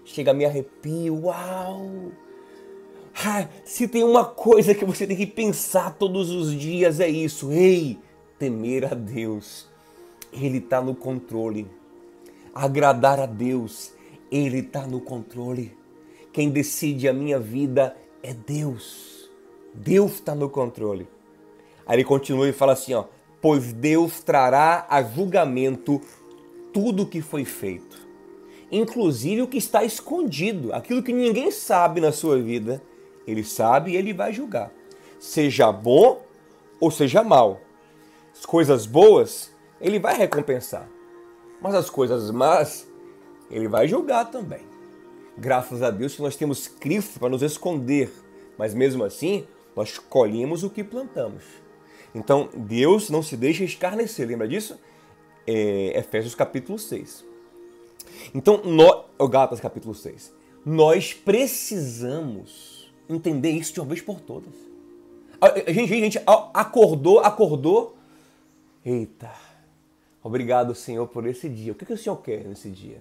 chega 0.08 0.30
a 0.30 0.34
me 0.34 0.44
arrepio, 0.44 1.24
uau! 1.24 2.10
Ah, 3.14 3.48
se 3.64 3.86
tem 3.88 4.04
uma 4.04 4.24
coisa 4.24 4.74
que 4.74 4.84
você 4.84 5.06
tem 5.06 5.16
que 5.16 5.26
pensar 5.26 5.94
todos 5.94 6.30
os 6.30 6.52
dias 6.52 7.00
é 7.00 7.08
isso, 7.08 7.50
ei, 7.50 7.98
temer 8.38 8.90
a 8.90 8.94
Deus. 8.94 9.68
Ele 10.32 10.58
está 10.58 10.80
no 10.80 10.94
controle. 10.94 11.66
Agradar 12.54 13.18
a 13.18 13.26
Deus, 13.26 13.92
Ele 14.30 14.58
está 14.58 14.86
no 14.86 15.00
controle. 15.00 15.76
Quem 16.32 16.50
decide 16.50 17.08
a 17.08 17.12
minha 17.12 17.38
vida 17.38 17.96
é 18.22 18.32
Deus. 18.32 19.28
Deus 19.74 20.14
está 20.14 20.34
no 20.34 20.48
controle. 20.48 21.08
Aí 21.88 21.96
ele 21.96 22.04
continua 22.04 22.48
e 22.48 22.52
fala 22.52 22.74
assim, 22.74 22.94
ó, 22.94 23.06
pois 23.40 23.72
Deus 23.72 24.20
trará 24.20 24.86
a 24.88 25.02
julgamento 25.02 26.00
tudo 26.72 27.02
o 27.02 27.06
que 27.06 27.20
foi 27.20 27.44
feito 27.44 28.08
inclusive 28.70 29.42
o 29.42 29.48
que 29.48 29.58
está 29.58 29.82
escondido, 29.82 30.72
aquilo 30.72 31.02
que 31.02 31.12
ninguém 31.12 31.50
sabe 31.50 32.00
na 32.00 32.12
sua 32.12 32.40
vida, 32.40 32.82
ele 33.26 33.42
sabe 33.42 33.92
e 33.92 33.96
ele 33.96 34.12
vai 34.12 34.32
julgar. 34.32 34.70
Seja 35.18 35.72
bom 35.72 36.22
ou 36.80 36.90
seja 36.90 37.22
mal. 37.22 37.60
As 38.32 38.46
coisas 38.46 38.86
boas, 38.86 39.52
ele 39.80 39.98
vai 39.98 40.16
recompensar. 40.16 40.88
Mas 41.60 41.74
as 41.74 41.90
coisas 41.90 42.30
más, 42.30 42.86
ele 43.50 43.68
vai 43.68 43.88
julgar 43.88 44.30
também. 44.30 44.66
Graças 45.36 45.82
a 45.82 45.90
Deus 45.90 46.14
que 46.14 46.22
nós 46.22 46.36
temos 46.36 46.68
Cristo 46.68 47.18
para 47.18 47.28
nos 47.28 47.42
esconder, 47.42 48.10
mas 48.56 48.74
mesmo 48.74 49.04
assim, 49.04 49.46
nós 49.74 49.98
colhemos 49.98 50.62
o 50.62 50.70
que 50.70 50.84
plantamos. 50.84 51.44
Então, 52.18 52.48
Deus 52.52 53.08
não 53.10 53.22
se 53.22 53.36
deixa 53.36 53.62
escarnecer, 53.62 54.26
lembra 54.26 54.48
disso? 54.48 54.78
É, 55.46 55.96
Efésios 55.98 56.34
capítulo 56.34 56.78
6. 56.78 57.24
Então, 58.34 58.60
nós, 58.64 59.04
Gálatas 59.30 59.60
capítulo 59.60 59.94
6, 59.94 60.34
nós 60.66 61.14
precisamos 61.14 62.92
entender 63.08 63.50
isso 63.50 63.72
de 63.72 63.80
uma 63.80 63.86
vez 63.86 64.00
por 64.00 64.20
todas. 64.20 64.52
A 65.40 65.70
gente, 65.70 65.94
a 65.94 65.96
gente 65.96 66.20
acordou, 66.52 67.20
acordou. 67.20 67.96
Eita, 68.84 69.30
obrigado, 70.20 70.74
Senhor, 70.74 71.06
por 71.06 71.24
esse 71.24 71.48
dia. 71.48 71.70
O 71.70 71.74
que, 71.76 71.86
que 71.86 71.92
o 71.92 71.98
Senhor 71.98 72.16
quer 72.16 72.44
nesse 72.44 72.68
dia? 72.68 73.00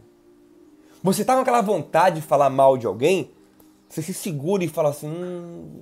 Você 1.02 1.22
está 1.22 1.34
com 1.34 1.42
aquela 1.42 1.62
vontade 1.62 2.22
de 2.22 2.28
falar 2.28 2.52
mal 2.52 2.78
de 2.78 2.86
alguém? 2.86 3.32
Você 3.90 4.04
se 4.04 4.14
segura 4.14 4.64
e 4.64 4.68
fala 4.68 4.90
assim: 4.90 5.08
hum, 5.08 5.82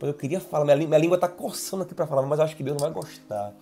eu 0.00 0.14
queria 0.14 0.40
falar, 0.40 0.64
minha, 0.64 0.76
minha 0.76 0.98
língua 0.98 1.16
está 1.16 1.28
coçando 1.28 1.82
aqui 1.82 1.94
para 1.94 2.06
falar, 2.06 2.22
mas 2.22 2.38
eu 2.38 2.44
acho 2.44 2.56
que 2.56 2.62
Deus 2.62 2.76
não 2.76 2.90
vai 2.90 2.92
gostar. 2.92 3.52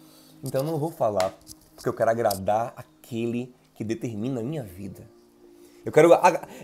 Então 0.43 0.61
eu 0.63 0.67
não 0.67 0.79
vou 0.79 0.91
falar, 0.91 1.33
porque 1.75 1.89
eu 1.89 1.93
quero 1.93 2.11
agradar 2.11 2.75
aquele 2.77 3.55
que 3.75 3.85
determina 3.85 4.41
a 4.41 4.43
minha 4.43 4.63
vida. 4.63 5.03
Eu 5.85 5.93
quero, 5.93 6.11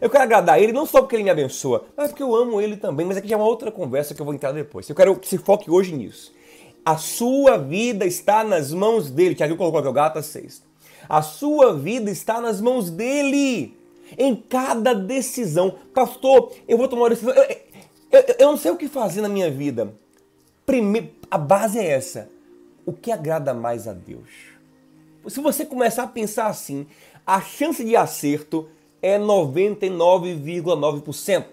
eu 0.01 0.09
quero 0.09 0.25
agradar 0.25 0.61
ele 0.61 0.73
não 0.73 0.87
só 0.87 1.03
porque 1.03 1.15
ele 1.15 1.25
me 1.25 1.31
abençoa, 1.31 1.85
mas 1.95 2.09
porque 2.09 2.23
eu 2.23 2.35
amo 2.35 2.61
ele 2.61 2.77
também. 2.77 3.05
Mas 3.05 3.19
aqui 3.19 3.29
já 3.29 3.35
é 3.35 3.39
uma 3.39 3.47
outra 3.47 3.71
conversa 3.71 4.15
que 4.15 4.21
eu 4.21 4.25
vou 4.25 4.35
entrar 4.35 4.53
depois. 4.53 4.89
Eu 4.89 4.97
quero 4.97 5.15
que 5.17 5.29
se 5.29 5.37
foque 5.37 5.71
hoje 5.71 5.95
nisso. 5.95 6.33
A 6.85 6.97
sua 6.97 7.59
vida 7.59 8.07
está 8.07 8.43
nas 8.43 8.73
mãos 8.73 9.11
dele. 9.11 9.35
Tiago 9.35 9.57
colocou 9.57 9.81
aqui 9.81 9.89
o 9.89 9.93
Gata 9.93 10.23
6. 10.23 10.63
A 11.07 11.21
sua 11.21 11.75
vida 11.75 12.11
está 12.11 12.41
nas 12.41 12.61
mãos 12.61 12.91
dele. 12.91 13.77
Em 14.17 14.35
cada 14.35 14.95
decisão. 14.95 15.75
Pastor, 15.95 16.53
eu 16.67 16.79
vou 16.79 16.89
tomar 16.89 17.03
uma 17.03 17.11
decisão. 17.11 17.35
Eu, 17.35 17.57
eu, 18.11 18.25
eu 18.39 18.49
não 18.49 18.57
sei 18.57 18.71
o 18.71 18.77
que 18.77 18.89
fazer 18.89 19.21
na 19.21 19.29
minha 19.29 19.51
vida. 19.51 19.93
Primeiro, 20.67 21.11
a 21.31 21.39
base 21.39 21.79
é 21.79 21.87
essa. 21.87 22.29
O 22.85 22.93
que 22.93 23.13
agrada 23.13 23.55
mais 23.55 23.87
a 23.87 23.93
Deus? 23.93 24.29
Se 25.29 25.41
você 25.41 25.67
começar 25.67 26.05
a 26.05 26.09
pensar 26.09 26.47
assim, 26.47 26.87
a 27.27 27.41
chance 27.41 27.85
de 27.85 27.95
acerto 27.95 28.69
é 29.03 29.19
99,9%. 29.19 31.45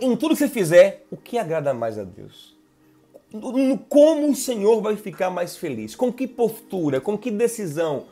Em 0.00 0.16
tudo 0.16 0.34
que 0.34 0.40
você 0.40 0.48
fizer, 0.48 1.06
o 1.10 1.16
que 1.16 1.38
agrada 1.38 1.72
mais 1.72 1.98
a 1.98 2.04
Deus? 2.04 2.54
Como 3.88 4.30
o 4.30 4.34
Senhor 4.34 4.82
vai 4.82 4.96
ficar 4.96 5.30
mais 5.30 5.56
feliz? 5.56 5.94
Com 5.94 6.12
que 6.12 6.26
postura? 6.26 7.00
Com 7.00 7.16
que 7.16 7.30
decisão? 7.30 8.06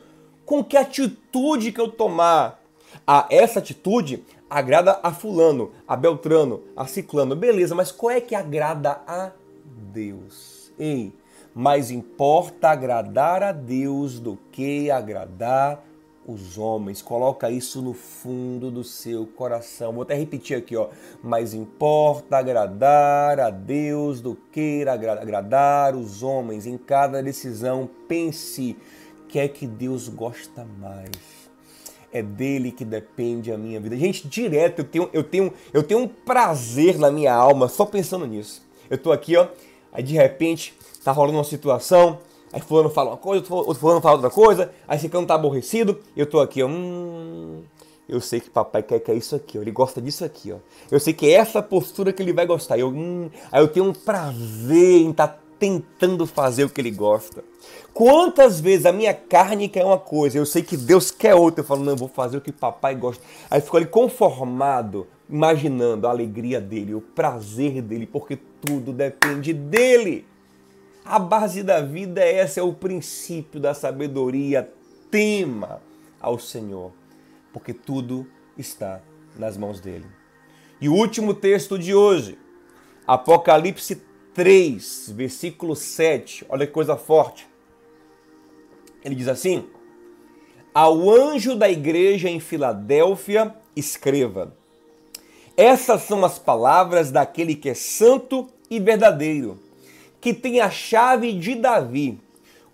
Com 0.45 0.63
que 0.63 0.77
atitude 0.77 1.71
que 1.71 1.79
eu 1.79 1.89
tomar? 1.89 2.59
Ah, 3.05 3.27
essa 3.29 3.59
atitude 3.59 4.23
agrada 4.49 4.99
a 5.03 5.13
fulano, 5.13 5.71
a 5.87 5.95
Beltrano, 5.95 6.63
a 6.75 6.85
Ciclano. 6.85 7.35
Beleza, 7.35 7.75
mas 7.75 7.91
qual 7.91 8.11
é 8.11 8.21
que 8.21 8.33
agrada 8.33 9.01
a 9.07 9.31
Deus? 9.93 10.71
Ei, 10.77 11.13
mais 11.53 11.91
importa 11.91 12.69
agradar 12.69 13.43
a 13.43 13.51
Deus 13.51 14.19
do 14.19 14.37
que 14.51 14.89
agradar 14.89 15.83
os 16.25 16.57
homens. 16.57 17.01
Coloca 17.01 17.49
isso 17.49 17.81
no 17.81 17.93
fundo 17.93 18.69
do 18.69 18.83
seu 18.83 19.25
coração. 19.25 19.93
Vou 19.93 20.03
até 20.03 20.13
repetir 20.13 20.57
aqui, 20.57 20.75
ó. 20.75 20.89
Mais 21.23 21.53
importa 21.53 22.37
agradar 22.37 23.39
a 23.39 23.49
Deus 23.49 24.21
do 24.21 24.35
que 24.51 24.85
agradar 24.87 25.95
os 25.95 26.21
homens. 26.23 26.65
Em 26.65 26.77
cada 26.77 27.21
decisão, 27.21 27.89
pense 28.07 28.77
que 29.27 29.39
é 29.39 29.47
que 29.47 29.65
Deus 29.67 30.07
gosta 30.07 30.65
mais. 30.79 31.38
É 32.11 32.21
dele 32.21 32.71
que 32.71 32.83
depende 32.83 33.51
a 33.51 33.57
minha 33.57 33.79
vida. 33.79 33.95
Gente, 33.95 34.27
direto 34.27 34.79
eu 34.79 34.85
tenho, 34.85 35.09
eu 35.13 35.23
tenho, 35.23 35.53
eu 35.73 35.83
tenho 35.83 35.99
um 36.01 36.07
prazer 36.07 36.97
na 36.97 37.11
minha 37.11 37.33
alma 37.33 37.67
só 37.67 37.85
pensando 37.85 38.25
nisso. 38.25 38.61
Eu 38.89 38.97
tô 38.97 39.11
aqui, 39.11 39.37
ó, 39.37 39.47
aí 39.91 40.01
de 40.01 40.13
repente 40.15 40.73
tá 41.03 41.11
rolando 41.11 41.37
uma 41.37 41.43
situação, 41.43 42.19
aí 42.51 42.59
fulano 42.59 42.89
fala 42.89 43.11
uma 43.11 43.17
coisa, 43.17 43.45
outro 43.53 43.75
fulano 43.75 44.01
fala 44.01 44.15
outra 44.15 44.31
coisa, 44.31 44.71
aí 44.87 44.97
esse 44.97 45.07
cano 45.07 45.27
tá 45.27 45.35
aborrecido, 45.35 45.99
eu 46.17 46.25
tô 46.25 46.39
aqui, 46.39 46.63
hum, 46.63 47.61
eu 48.07 48.19
sei 48.19 48.39
que 48.39 48.49
papai 48.49 48.81
quer 48.81 48.99
que 48.99 49.11
é 49.11 49.13
isso 49.13 49.35
aqui, 49.35 49.59
ó. 49.59 49.61
ele 49.61 49.69
gosta 49.69 50.01
disso 50.01 50.25
aqui, 50.25 50.51
ó. 50.51 50.57
Eu 50.89 50.99
sei 50.99 51.13
que 51.13 51.27
é 51.27 51.33
essa 51.33 51.61
postura 51.61 52.11
que 52.11 52.23
ele 52.23 52.33
vai 52.33 52.47
gostar. 52.47 52.79
Eu, 52.79 52.89
hum, 52.89 53.29
aí 53.51 53.61
eu 53.61 53.67
tenho 53.67 53.85
um 53.85 53.93
prazer 53.93 55.01
em 55.01 55.11
estar 55.11 55.27
tá 55.27 55.39
tentando 55.59 56.25
fazer 56.25 56.63
o 56.63 56.69
que 56.69 56.79
ele 56.79 56.91
gosta. 56.91 57.43
Quantas 57.93 58.59
vezes 58.59 58.85
a 58.85 58.93
minha 58.93 59.13
carne 59.13 59.67
quer 59.67 59.83
uma 59.83 59.97
coisa, 59.97 60.37
eu 60.37 60.45
sei 60.45 60.63
que 60.63 60.77
Deus 60.77 61.11
quer 61.11 61.35
outra, 61.35 61.61
eu 61.61 61.65
falo, 61.67 61.83
não, 61.83 61.93
eu 61.93 61.97
vou 61.97 62.07
fazer 62.07 62.37
o 62.37 62.41
que 62.41 62.51
papai 62.51 62.95
gosta. 62.95 63.21
Aí 63.51 63.59
fico 63.59 63.75
ali 63.75 63.85
conformado, 63.85 65.05
imaginando 65.29 66.07
a 66.07 66.09
alegria 66.09 66.61
dele, 66.61 66.95
o 66.95 67.01
prazer 67.01 67.81
dele, 67.81 68.07
porque 68.07 68.39
tudo 68.61 68.93
depende 68.93 69.53
dele. 69.53 70.25
A 71.03 71.19
base 71.19 71.61
da 71.61 71.81
vida 71.81 72.21
é 72.21 72.35
essa, 72.35 72.59
é 72.59 72.63
o 72.63 72.73
princípio 72.73 73.59
da 73.59 73.73
sabedoria. 73.73 74.71
Tema 75.11 75.81
ao 76.21 76.39
Senhor, 76.39 76.91
porque 77.51 77.73
tudo 77.73 78.27
está 78.57 79.01
nas 79.37 79.57
mãos 79.57 79.79
dele. 79.79 80.05
E 80.79 80.87
o 80.87 80.93
último 80.93 81.33
texto 81.33 81.77
de 81.77 81.93
hoje, 81.93 82.37
Apocalipse 83.07 84.01
3, 84.33 85.13
versículo 85.15 85.75
7. 85.75 86.45
Olha 86.49 86.65
que 86.65 86.73
coisa 86.73 86.95
forte. 86.95 87.47
Ele 89.03 89.15
diz 89.15 89.27
assim: 89.27 89.65
Ao 90.73 91.09
anjo 91.09 91.55
da 91.55 91.69
igreja 91.69 92.29
em 92.29 92.39
Filadélfia, 92.39 93.53
escreva: 93.75 94.55
Essas 95.55 96.03
são 96.03 96.23
as 96.23 96.37
palavras 96.37 97.11
daquele 97.11 97.55
que 97.55 97.69
é 97.69 97.73
santo 97.73 98.47
e 98.69 98.79
verdadeiro, 98.79 99.59
que 100.21 100.33
tem 100.33 100.59
a 100.59 100.69
chave 100.69 101.33
de 101.33 101.55
Davi, 101.55 102.19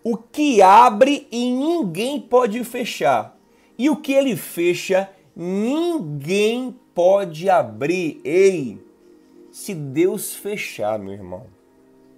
o 0.03 0.17
que 0.17 0.61
abre 0.61 1.27
e 1.31 1.49
ninguém 1.51 2.19
pode 2.19 2.63
fechar, 2.63 3.37
e 3.77 3.89
o 3.89 3.95
que 3.95 4.13
ele 4.13 4.35
fecha, 4.35 5.09
ninguém 5.35 6.75
pode 6.93 7.49
abrir. 7.49 8.21
Ei, 8.23 8.84
se 9.55 9.73
Deus 9.73 10.33
fechar, 10.33 10.99
meu 10.99 11.13
irmão, 11.13 11.45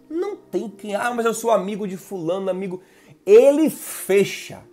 não 0.10 0.36
tem 0.36 0.68
quem. 0.68 0.96
Ah, 0.96 1.14
mas 1.14 1.24
eu 1.24 1.36
sou 1.36 1.52
amigo 1.52 1.88
de 1.88 1.96
Fulano, 1.96 2.50
amigo 2.50 2.82
ele 3.24 3.70
fecha. 3.70 4.64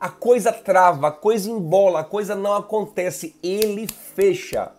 A 0.00 0.08
coisa 0.08 0.50
trava, 0.50 1.08
a 1.08 1.12
coisa 1.12 1.50
embola, 1.50 2.00
a 2.00 2.04
coisa 2.04 2.34
não 2.34 2.54
acontece, 2.54 3.36
ele 3.42 3.86
fecha. 3.86 4.72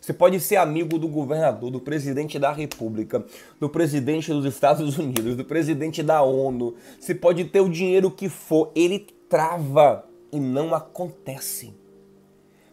Você 0.00 0.12
pode 0.12 0.40
ser 0.40 0.56
amigo 0.56 0.98
do 0.98 1.06
governador, 1.06 1.70
do 1.70 1.78
presidente 1.78 2.36
da 2.36 2.50
República, 2.50 3.24
do 3.60 3.68
presidente 3.68 4.32
dos 4.32 4.44
Estados 4.44 4.98
Unidos, 4.98 5.36
do 5.36 5.44
presidente 5.44 6.02
da 6.02 6.20
ONU. 6.22 6.74
Você 6.98 7.14
pode 7.14 7.44
ter 7.44 7.60
o 7.60 7.68
dinheiro 7.68 8.10
que 8.10 8.28
for, 8.28 8.72
ele 8.74 9.06
trava 9.28 10.04
e 10.32 10.40
não 10.40 10.74
acontece. 10.74 11.72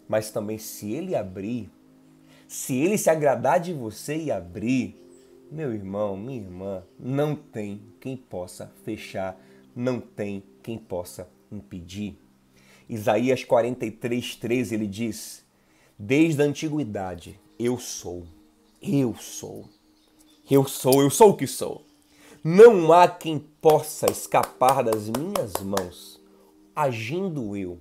Mas 0.09 0.31
também, 0.31 0.57
se 0.57 0.91
ele 0.93 1.15
abrir, 1.15 1.69
se 2.47 2.75
ele 2.75 2.97
se 2.97 3.09
agradar 3.09 3.59
de 3.59 3.73
você 3.73 4.17
e 4.17 4.31
abrir, 4.31 4.95
meu 5.51 5.73
irmão, 5.73 6.17
minha 6.17 6.39
irmã, 6.39 6.83
não 6.99 7.35
tem 7.35 7.81
quem 7.99 8.15
possa 8.15 8.71
fechar 8.83 9.39
não 9.75 9.99
tem 9.99 10.41
quem 10.63 10.77
possa 10.77 11.29
impedir. 11.51 12.17
Isaías 12.87 13.43
43, 13.43 14.35
13, 14.37 14.75
ele 14.75 14.87
diz: 14.87 15.43
Desde 15.99 16.41
a 16.41 16.45
antiguidade 16.45 17.39
eu 17.59 17.77
sou, 17.77 18.25
eu 18.81 19.13
sou, 19.15 19.67
eu 20.49 20.65
sou, 20.65 21.01
eu 21.01 21.09
sou 21.09 21.31
o 21.31 21.37
que 21.37 21.45
sou. 21.45 21.85
Não 22.43 22.93
há 22.93 23.07
quem 23.07 23.39
possa 23.39 24.05
escapar 24.09 24.83
das 24.83 25.09
minhas 25.09 25.53
mãos. 25.63 26.21
Agindo 26.75 27.55
eu, 27.57 27.79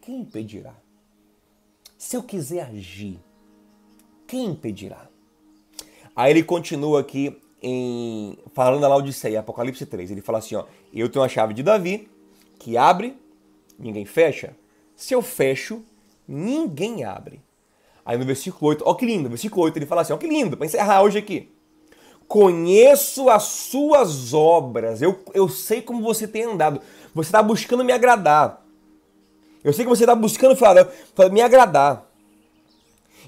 quem 0.00 0.22
impedirá? 0.22 0.74
Se 1.96 2.16
eu 2.16 2.22
quiser 2.22 2.62
agir, 2.62 3.20
quem 4.32 4.46
impedirá? 4.46 5.10
Aí 6.16 6.30
ele 6.30 6.42
continua 6.42 7.00
aqui 7.00 7.38
em 7.62 8.38
falando 8.54 8.80
da 8.80 8.88
Laodiceia, 8.88 9.40
Apocalipse 9.40 9.84
3, 9.84 10.10
ele 10.10 10.22
fala 10.22 10.38
assim, 10.38 10.54
ó, 10.54 10.64
eu 10.90 11.10
tenho 11.10 11.22
a 11.22 11.28
chave 11.28 11.52
de 11.52 11.62
Davi, 11.62 12.08
que 12.58 12.78
abre, 12.78 13.14
ninguém 13.78 14.06
fecha. 14.06 14.56
Se 14.96 15.14
eu 15.14 15.20
fecho, 15.20 15.82
ninguém 16.26 17.04
abre. 17.04 17.42
Aí 18.06 18.16
no 18.16 18.24
versículo 18.24 18.70
8, 18.70 18.82
ó 18.86 18.94
que 18.94 19.04
lindo, 19.04 19.28
versículo 19.28 19.64
8 19.64 19.76
ele 19.76 19.84
fala 19.84 20.00
assim, 20.00 20.14
ó 20.14 20.16
que 20.16 20.26
lindo, 20.26 20.56
para 20.56 20.64
encerrar 20.64 21.02
hoje 21.02 21.18
aqui. 21.18 21.50
Conheço 22.26 23.28
as 23.28 23.42
suas 23.42 24.32
obras, 24.32 25.02
eu, 25.02 25.22
eu 25.34 25.46
sei 25.46 25.82
como 25.82 26.02
você 26.02 26.26
tem 26.26 26.44
andado. 26.44 26.80
Você 27.14 27.28
está 27.28 27.42
buscando 27.42 27.84
me 27.84 27.92
agradar. 27.92 28.64
Eu 29.62 29.74
sei 29.74 29.84
que 29.84 29.90
você 29.90 30.04
está 30.04 30.14
buscando 30.14 30.56
falar, 30.56 30.90
me 31.30 31.42
agradar. 31.42 32.10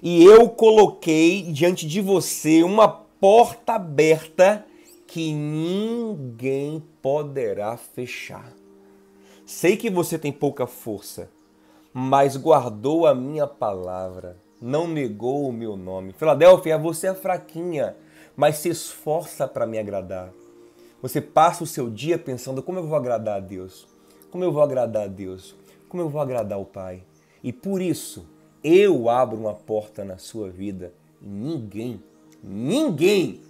E 0.06 0.22
eu 0.22 0.50
coloquei 0.50 1.44
diante 1.44 1.86
de 1.86 2.02
você 2.02 2.62
uma 2.62 2.86
porta 2.86 3.72
aberta 3.72 4.66
que 5.06 5.32
ninguém 5.32 6.84
poderá 7.00 7.74
fechar. 7.78 8.52
Sei 9.46 9.78
que 9.78 9.88
você 9.88 10.18
tem 10.18 10.30
pouca 10.30 10.66
força, 10.66 11.30
mas 11.90 12.36
guardou 12.36 13.06
a 13.06 13.14
minha 13.14 13.46
palavra, 13.46 14.36
não 14.60 14.86
negou 14.86 15.48
o 15.48 15.52
meu 15.52 15.74
nome. 15.74 16.12
Filadélfia, 16.12 16.76
você 16.76 17.06
é 17.06 17.14
fraquinha, 17.14 17.96
mas 18.36 18.56
se 18.56 18.68
esforça 18.68 19.48
para 19.48 19.66
me 19.66 19.78
agradar. 19.78 20.34
Você 21.00 21.18
passa 21.18 21.64
o 21.64 21.66
seu 21.66 21.88
dia 21.88 22.18
pensando 22.18 22.62
como 22.62 22.78
eu 22.78 22.86
vou 22.86 22.96
agradar 22.98 23.38
a 23.38 23.40
Deus, 23.40 23.86
como 24.30 24.44
eu 24.44 24.52
vou 24.52 24.62
agradar 24.62 25.04
a 25.04 25.08
Deus, 25.08 25.56
como 25.88 26.02
eu 26.02 26.10
vou 26.10 26.20
agradar 26.20 26.60
o 26.60 26.66
Pai. 26.66 27.02
E 27.42 27.54
por 27.54 27.80
isso 27.80 28.33
eu 28.64 29.08
abro 29.08 29.36
uma 29.36 29.54
porta 29.54 30.04
na 30.04 30.18
sua 30.18 30.50
vida 30.50 30.92
ninguém 31.20 32.00
Ninguém, 32.46 33.40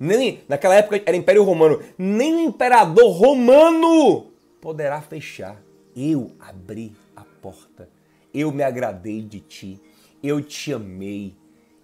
nem 0.00 0.40
naquela 0.48 0.74
época 0.74 1.00
era 1.06 1.16
Império 1.16 1.44
Romano, 1.44 1.80
nem 1.96 2.34
o 2.34 2.40
imperador 2.40 3.12
romano 3.12 4.32
poderá 4.60 5.00
fechar. 5.00 5.62
Eu 5.94 6.32
abri 6.40 6.92
a 7.14 7.22
porta. 7.22 7.88
Eu 8.34 8.50
me 8.50 8.64
agradei 8.64 9.22
de 9.22 9.38
ti. 9.38 9.80
Eu 10.20 10.42
te 10.42 10.72
amei 10.72 11.36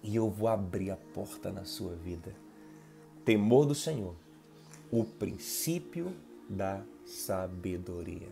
e 0.03 0.15
eu 0.17 0.29
vou 0.29 0.49
abrir 0.49 0.91
a 0.91 0.97
porta 1.13 1.49
na 1.49 1.63
sua 1.63 1.95
vida. 1.95 2.35
Temor 3.23 3.65
do 3.65 3.75
Senhor, 3.75 4.15
o 4.91 5.05
princípio 5.05 6.11
da 6.49 6.81
sabedoria. 7.05 8.27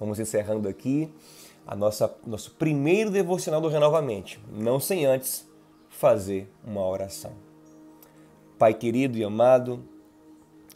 Vamos 0.00 0.18
encerrando 0.18 0.68
aqui 0.68 1.12
a 1.70 1.76
nossa 1.76 2.12
nosso 2.26 2.50
primeiro 2.50 3.12
devocional 3.12 3.60
do 3.60 3.68
Renovamente, 3.68 4.40
não 4.52 4.80
sem 4.80 5.06
antes 5.06 5.48
fazer 5.88 6.50
uma 6.64 6.84
oração. 6.84 7.32
Pai 8.58 8.74
querido 8.74 9.16
e 9.16 9.22
amado, 9.22 9.80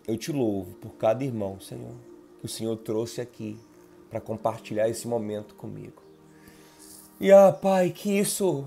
eu 0.06 0.16
te 0.16 0.30
louvo 0.30 0.74
por 0.74 0.92
cada 0.92 1.24
irmão, 1.24 1.58
Senhor, 1.58 1.96
que 2.38 2.46
o 2.46 2.48
Senhor 2.48 2.76
trouxe 2.76 3.20
aqui 3.20 3.58
para 4.08 4.20
compartilhar 4.20 4.88
esse 4.88 5.08
momento 5.08 5.56
comigo. 5.56 6.00
E 7.20 7.32
ah, 7.32 7.50
Pai, 7.50 7.90
que 7.90 8.16
isso 8.16 8.64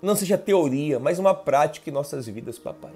não 0.00 0.14
seja 0.14 0.38
teoria, 0.38 1.00
mas 1.00 1.18
uma 1.18 1.34
prática 1.34 1.90
em 1.90 1.92
nossas 1.92 2.28
vidas, 2.28 2.60
papai. 2.60 2.94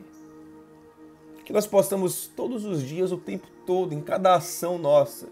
Que 1.45 1.53
nós 1.53 1.67
possamos 1.67 2.29
todos 2.29 2.65
os 2.65 2.85
dias, 2.85 3.11
o 3.11 3.19
tempo 3.19 3.49
todo, 3.67 3.93
em 3.93 4.01
cada 4.01 4.37
ação 4.37 4.79
nossa, 4.79 5.29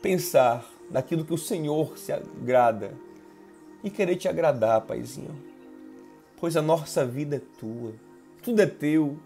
pensar 0.00 0.75
naquilo 0.90 1.24
que 1.24 1.34
o 1.34 1.38
Senhor 1.38 1.96
se 1.98 2.12
agrada 2.12 2.94
e 3.82 3.90
querer 3.90 4.16
te 4.16 4.28
agradar, 4.28 4.80
Paizinho 4.82 5.46
pois 6.36 6.56
a 6.56 6.62
nossa 6.62 7.04
vida 7.04 7.36
é 7.36 7.40
tua, 7.58 7.92
tudo 8.42 8.60
é 8.60 8.66
teu. 8.66 9.16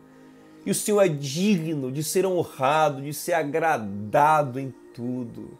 E 0.64 0.70
o 0.70 0.74
Senhor 0.74 1.00
é 1.00 1.08
digno 1.08 1.90
de 1.90 2.04
ser 2.04 2.26
honrado, 2.26 3.02
de 3.02 3.14
ser 3.14 3.32
agradado 3.32 4.60
em 4.60 4.72
tudo. 4.94 5.58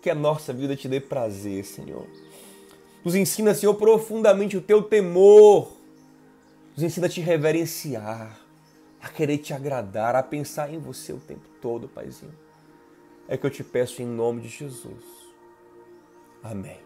Que 0.00 0.10
a 0.10 0.14
nossa 0.14 0.52
vida 0.52 0.74
te 0.74 0.88
dê 0.88 0.98
prazer, 0.98 1.64
Senhor. 1.64 2.06
Nos 3.04 3.14
ensina, 3.14 3.54
Senhor, 3.54 3.74
profundamente 3.74 4.56
o 4.56 4.62
teu 4.62 4.82
temor. 4.82 5.72
Nos 6.74 6.82
ensina 6.82 7.06
a 7.06 7.10
te 7.10 7.20
reverenciar, 7.20 8.38
a 9.00 9.08
querer 9.08 9.38
te 9.38 9.52
agradar, 9.52 10.16
a 10.16 10.22
pensar 10.22 10.72
em 10.72 10.78
você 10.78 11.12
o 11.12 11.18
tempo 11.18 11.46
todo, 11.60 11.86
Paizinho. 11.86 12.43
É 13.28 13.36
que 13.36 13.46
eu 13.46 13.50
te 13.50 13.64
peço 13.64 14.02
em 14.02 14.06
nome 14.06 14.42
de 14.42 14.48
Jesus. 14.48 15.02
Amém. 16.42 16.78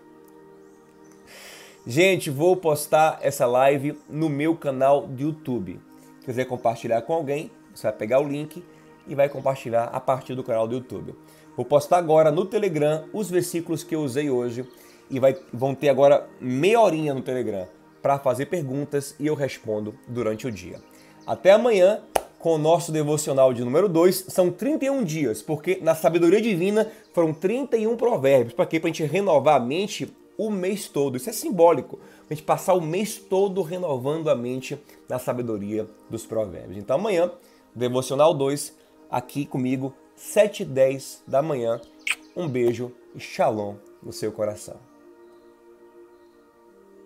Gente, 1.86 2.30
vou 2.30 2.56
postar 2.56 3.18
essa 3.22 3.46
live 3.46 3.98
no 4.08 4.28
meu 4.28 4.54
canal 4.56 5.06
do 5.06 5.22
YouTube. 5.22 5.80
Se 6.20 6.26
quiser 6.26 6.44
compartilhar 6.44 7.02
com 7.02 7.14
alguém, 7.14 7.50
você 7.74 7.86
vai 7.86 7.96
pegar 7.96 8.20
o 8.20 8.28
link 8.28 8.62
e 9.06 9.14
vai 9.14 9.28
compartilhar 9.28 9.84
a 9.84 9.98
partir 9.98 10.34
do 10.34 10.44
canal 10.44 10.68
do 10.68 10.74
YouTube. 10.74 11.14
Vou 11.56 11.64
postar 11.64 11.96
agora 11.96 12.30
no 12.30 12.44
Telegram 12.44 13.08
os 13.12 13.30
versículos 13.30 13.82
que 13.82 13.94
eu 13.94 14.02
usei 14.02 14.30
hoje 14.30 14.68
e 15.10 15.18
vai, 15.18 15.36
vão 15.52 15.74
ter 15.74 15.88
agora 15.88 16.28
meia 16.40 16.80
horinha 16.80 17.14
no 17.14 17.22
Telegram 17.22 17.66
para 18.02 18.18
fazer 18.18 18.46
perguntas 18.46 19.16
e 19.18 19.26
eu 19.26 19.34
respondo 19.34 19.98
durante 20.06 20.46
o 20.46 20.52
dia. 20.52 20.80
Até 21.26 21.52
amanhã 21.52 22.02
com 22.38 22.54
o 22.54 22.58
nosso 22.58 22.92
devocional 22.92 23.52
de 23.52 23.64
número 23.64 23.88
2. 23.88 24.26
São 24.28 24.50
31 24.50 25.04
dias, 25.04 25.42
porque 25.42 25.78
na 25.82 25.94
sabedoria 25.94 26.40
divina 26.40 26.90
foram 27.12 27.32
31 27.32 27.96
provérbios. 27.96 28.54
Para 28.54 28.66
quê? 28.66 28.78
Para 28.78 28.88
a 28.88 28.92
gente 28.92 29.04
renovar 29.04 29.56
a 29.56 29.64
mente 29.64 30.12
o 30.36 30.50
mês 30.50 30.88
todo. 30.88 31.16
Isso 31.16 31.28
é 31.28 31.32
simbólico. 31.32 31.98
A 32.30 32.34
gente 32.34 32.44
passar 32.44 32.74
o 32.74 32.80
mês 32.80 33.16
todo 33.16 33.62
renovando 33.62 34.30
a 34.30 34.34
mente 34.34 34.78
na 35.08 35.18
sabedoria 35.18 35.86
dos 36.08 36.24
provérbios. 36.24 36.78
Então 36.78 36.96
amanhã, 36.96 37.30
Devocional 37.74 38.34
2, 38.34 38.74
aqui 39.10 39.46
comigo, 39.46 39.94
7 40.14 40.62
e 40.62 40.66
10 40.66 41.22
da 41.26 41.42
manhã. 41.42 41.80
Um 42.36 42.48
beijo 42.48 42.92
e 43.14 43.20
shalom 43.20 43.74
no 44.02 44.12
seu 44.12 44.32
coração. 44.32 44.87